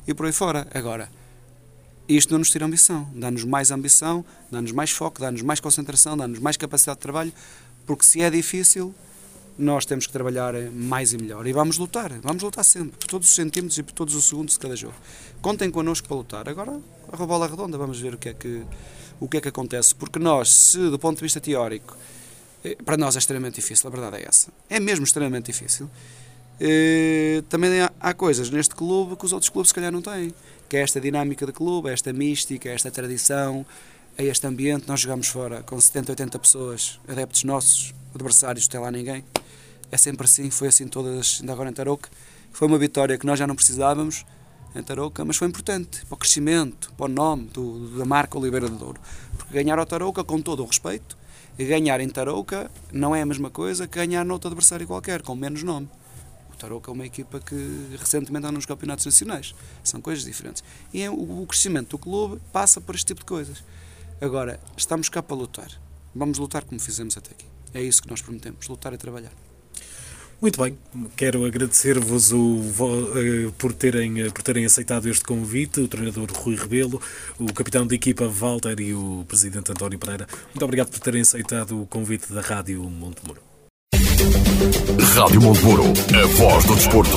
e 0.08 0.14
por 0.14 0.24
aí 0.24 0.32
fora. 0.32 0.66
Agora, 0.72 1.10
isto 2.08 2.30
não 2.30 2.38
nos 2.38 2.50
tira 2.50 2.64
ambição. 2.64 3.06
Dá-nos 3.14 3.44
mais 3.44 3.70
ambição, 3.70 4.24
dá-nos 4.50 4.72
mais 4.72 4.90
foco, 4.90 5.20
dá-nos 5.20 5.42
mais 5.42 5.60
concentração, 5.60 6.16
dá-nos 6.16 6.38
mais 6.38 6.56
capacidade 6.56 6.96
de 6.96 7.02
trabalho, 7.02 7.30
porque 7.84 8.06
se 8.06 8.22
é 8.22 8.30
difícil, 8.30 8.94
nós 9.58 9.84
temos 9.84 10.06
que 10.06 10.12
trabalhar 10.14 10.54
mais 10.72 11.12
e 11.12 11.18
melhor. 11.18 11.46
E 11.46 11.52
vamos 11.52 11.76
lutar, 11.76 12.10
vamos 12.22 12.42
lutar 12.42 12.64
sempre, 12.64 12.96
por 12.96 13.06
todos 13.06 13.28
os 13.28 13.34
centímetros 13.34 13.76
e 13.76 13.82
por 13.82 13.92
todos 13.92 14.14
os 14.14 14.24
segundos 14.24 14.54
de 14.54 14.60
cada 14.60 14.74
jogo. 14.74 14.94
Contem 15.42 15.70
connosco 15.70 16.08
para 16.08 16.16
lutar. 16.16 16.48
Agora, 16.48 16.80
a 17.12 17.16
bola 17.26 17.46
redonda, 17.46 17.76
vamos 17.76 18.00
ver 18.00 18.14
o 18.14 18.18
que 18.18 18.30
é 18.30 18.32
que, 18.32 18.62
o 19.20 19.28
que, 19.28 19.36
é 19.36 19.40
que 19.42 19.48
acontece. 19.48 19.94
Porque 19.94 20.18
nós, 20.18 20.50
se 20.50 20.78
do 20.88 20.98
ponto 20.98 21.18
de 21.18 21.22
vista 21.22 21.38
teórico, 21.38 21.94
para 22.84 22.96
nós 22.96 23.14
é 23.16 23.18
extremamente 23.18 23.56
difícil, 23.56 23.88
a 23.88 23.90
verdade 23.90 24.22
é 24.22 24.28
essa. 24.28 24.50
É 24.68 24.80
mesmo 24.80 25.04
extremamente 25.04 25.46
difícil. 25.46 25.88
Eh, 26.60 27.42
também 27.48 27.70
há 28.00 28.14
coisas 28.14 28.48
neste 28.48 28.74
clube 28.74 29.16
que 29.16 29.24
os 29.24 29.32
outros 29.32 29.50
clubes 29.50 29.68
se 29.68 29.74
calhar 29.74 29.92
não 29.92 30.00
têm, 30.00 30.32
que 30.68 30.76
é 30.76 30.80
esta 30.80 31.00
dinâmica 31.00 31.44
de 31.44 31.52
clube, 31.52 31.90
esta 31.90 32.12
mística, 32.12 32.68
esta 32.68 32.90
tradição, 32.90 33.66
é 34.16 34.24
este 34.24 34.46
ambiente. 34.46 34.86
Nós 34.86 35.00
jogamos 35.00 35.26
fora 35.28 35.62
com 35.62 35.78
70, 35.80 36.12
80 36.12 36.38
pessoas, 36.38 37.00
adeptos 37.08 37.44
nossos, 37.44 37.94
adversários, 38.14 38.66
não 38.66 38.70
tem 38.70 38.80
lá 38.80 38.90
ninguém. 38.90 39.24
É 39.90 39.96
sempre 39.96 40.24
assim, 40.24 40.50
foi 40.50 40.68
assim 40.68 40.86
todas, 40.86 41.38
ainda 41.40 41.52
agora 41.52 41.70
em 41.70 41.72
Tarouca. 41.72 42.08
Foi 42.52 42.68
uma 42.68 42.78
vitória 42.78 43.18
que 43.18 43.26
nós 43.26 43.38
já 43.38 43.46
não 43.46 43.54
precisávamos 43.54 44.24
em 44.74 44.82
Tarouca, 44.82 45.24
mas 45.24 45.36
foi 45.36 45.48
importante 45.48 46.04
para 46.06 46.14
o 46.14 46.18
crescimento, 46.18 46.92
para 46.96 47.06
o 47.06 47.08
nome 47.08 47.44
do, 47.52 47.98
da 47.98 48.04
marca 48.04 48.38
Oliveira 48.38 48.68
de 48.68 48.76
Douro. 48.76 49.00
Porque 49.36 49.52
ganhar 49.52 49.78
ao 49.78 49.86
Tarouca, 49.86 50.22
com 50.22 50.40
todo 50.40 50.62
o 50.62 50.66
respeito, 50.66 51.16
ganhar 51.58 52.00
em 52.00 52.08
Tarouca 52.08 52.70
não 52.92 53.14
é 53.14 53.22
a 53.22 53.26
mesma 53.26 53.50
coisa 53.50 53.86
que 53.86 53.98
ganhar 53.98 54.24
noutro 54.24 54.48
adversário 54.48 54.86
qualquer, 54.86 55.22
com 55.22 55.36
menos 55.36 55.62
nome. 55.62 55.88
O 56.52 56.56
Tarouca 56.56 56.90
é 56.90 56.94
uma 56.94 57.06
equipa 57.06 57.38
que 57.38 57.96
recentemente 57.98 58.46
anda 58.46 58.52
nos 58.52 58.66
campeonatos 58.66 59.04
nacionais. 59.04 59.54
São 59.82 60.00
coisas 60.00 60.24
diferentes. 60.24 60.64
E 60.92 61.02
é 61.02 61.10
o 61.10 61.44
crescimento 61.46 61.90
do 61.90 61.98
clube 61.98 62.40
passa 62.52 62.80
por 62.80 62.94
este 62.94 63.06
tipo 63.06 63.20
de 63.20 63.26
coisas. 63.26 63.62
Agora, 64.20 64.58
estamos 64.76 65.08
cá 65.08 65.22
para 65.22 65.36
lutar. 65.36 65.70
Vamos 66.14 66.38
lutar 66.38 66.64
como 66.64 66.80
fizemos 66.80 67.16
até 67.16 67.30
aqui. 67.30 67.46
É 67.72 67.82
isso 67.82 68.02
que 68.02 68.08
nós 68.08 68.22
prometemos, 68.22 68.66
lutar 68.68 68.92
e 68.92 68.96
trabalhar. 68.96 69.43
Muito 70.44 70.62
bem, 70.62 70.76
quero 71.16 71.46
agradecer-vos 71.46 72.30
eh, 72.30 73.50
por 73.56 73.72
terem, 73.72 74.20
eh, 74.20 74.28
por 74.28 74.42
terem 74.42 74.66
aceitado 74.66 75.08
este 75.08 75.24
convite, 75.24 75.80
o 75.80 75.88
treinador 75.88 76.30
Rui 76.34 76.54
Rebelo, 76.54 77.00
o 77.38 77.50
capitão 77.50 77.86
de 77.86 77.94
equipa 77.94 78.28
Walter 78.28 78.78
e 78.78 78.92
o 78.92 79.24
presidente 79.26 79.72
António 79.72 79.98
Pereira. 79.98 80.26
Muito 80.50 80.62
obrigado 80.62 80.90
por 80.90 80.98
terem 80.98 81.22
aceitado 81.22 81.80
o 81.80 81.86
convite 81.86 82.30
da 82.30 82.42
Rádio 82.42 82.82
Montemuro. 82.82 83.40
Rádio 85.14 85.40
Montemuro, 85.40 85.84
a 86.12 86.26
voz 86.36 86.64
do 86.66 86.74
desporto. 86.74 87.16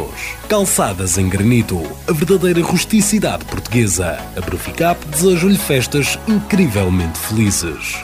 Calçadas 0.47 1.17
em 1.17 1.27
granito, 1.27 1.81
a 2.07 2.13
verdadeira 2.13 2.61
rusticidade 2.61 3.45
portuguesa. 3.45 4.19
A 4.35 4.41
Bruficap 4.41 5.03
deseja-lhe 5.07 5.57
festas 5.57 6.17
incrivelmente 6.27 7.17
felizes. 7.19 8.03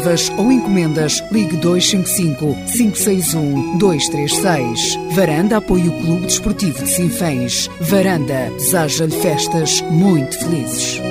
reservas 0.01 0.29
ou 0.37 0.51
encomendas, 0.51 1.23
ligue 1.31 1.55
255 1.57 2.55
561 2.73 3.77
236. 3.77 4.99
Varanda 5.13 5.57
apoia 5.57 5.89
o 5.89 6.01
Clube 6.01 6.25
Desportivo 6.25 6.83
de 6.83 6.89
Sinfãs. 6.89 7.69
Varanda 7.79 8.49
deseja-lhe 8.57 9.11
festas 9.11 9.81
muito 9.81 10.37
felizes. 10.39 11.10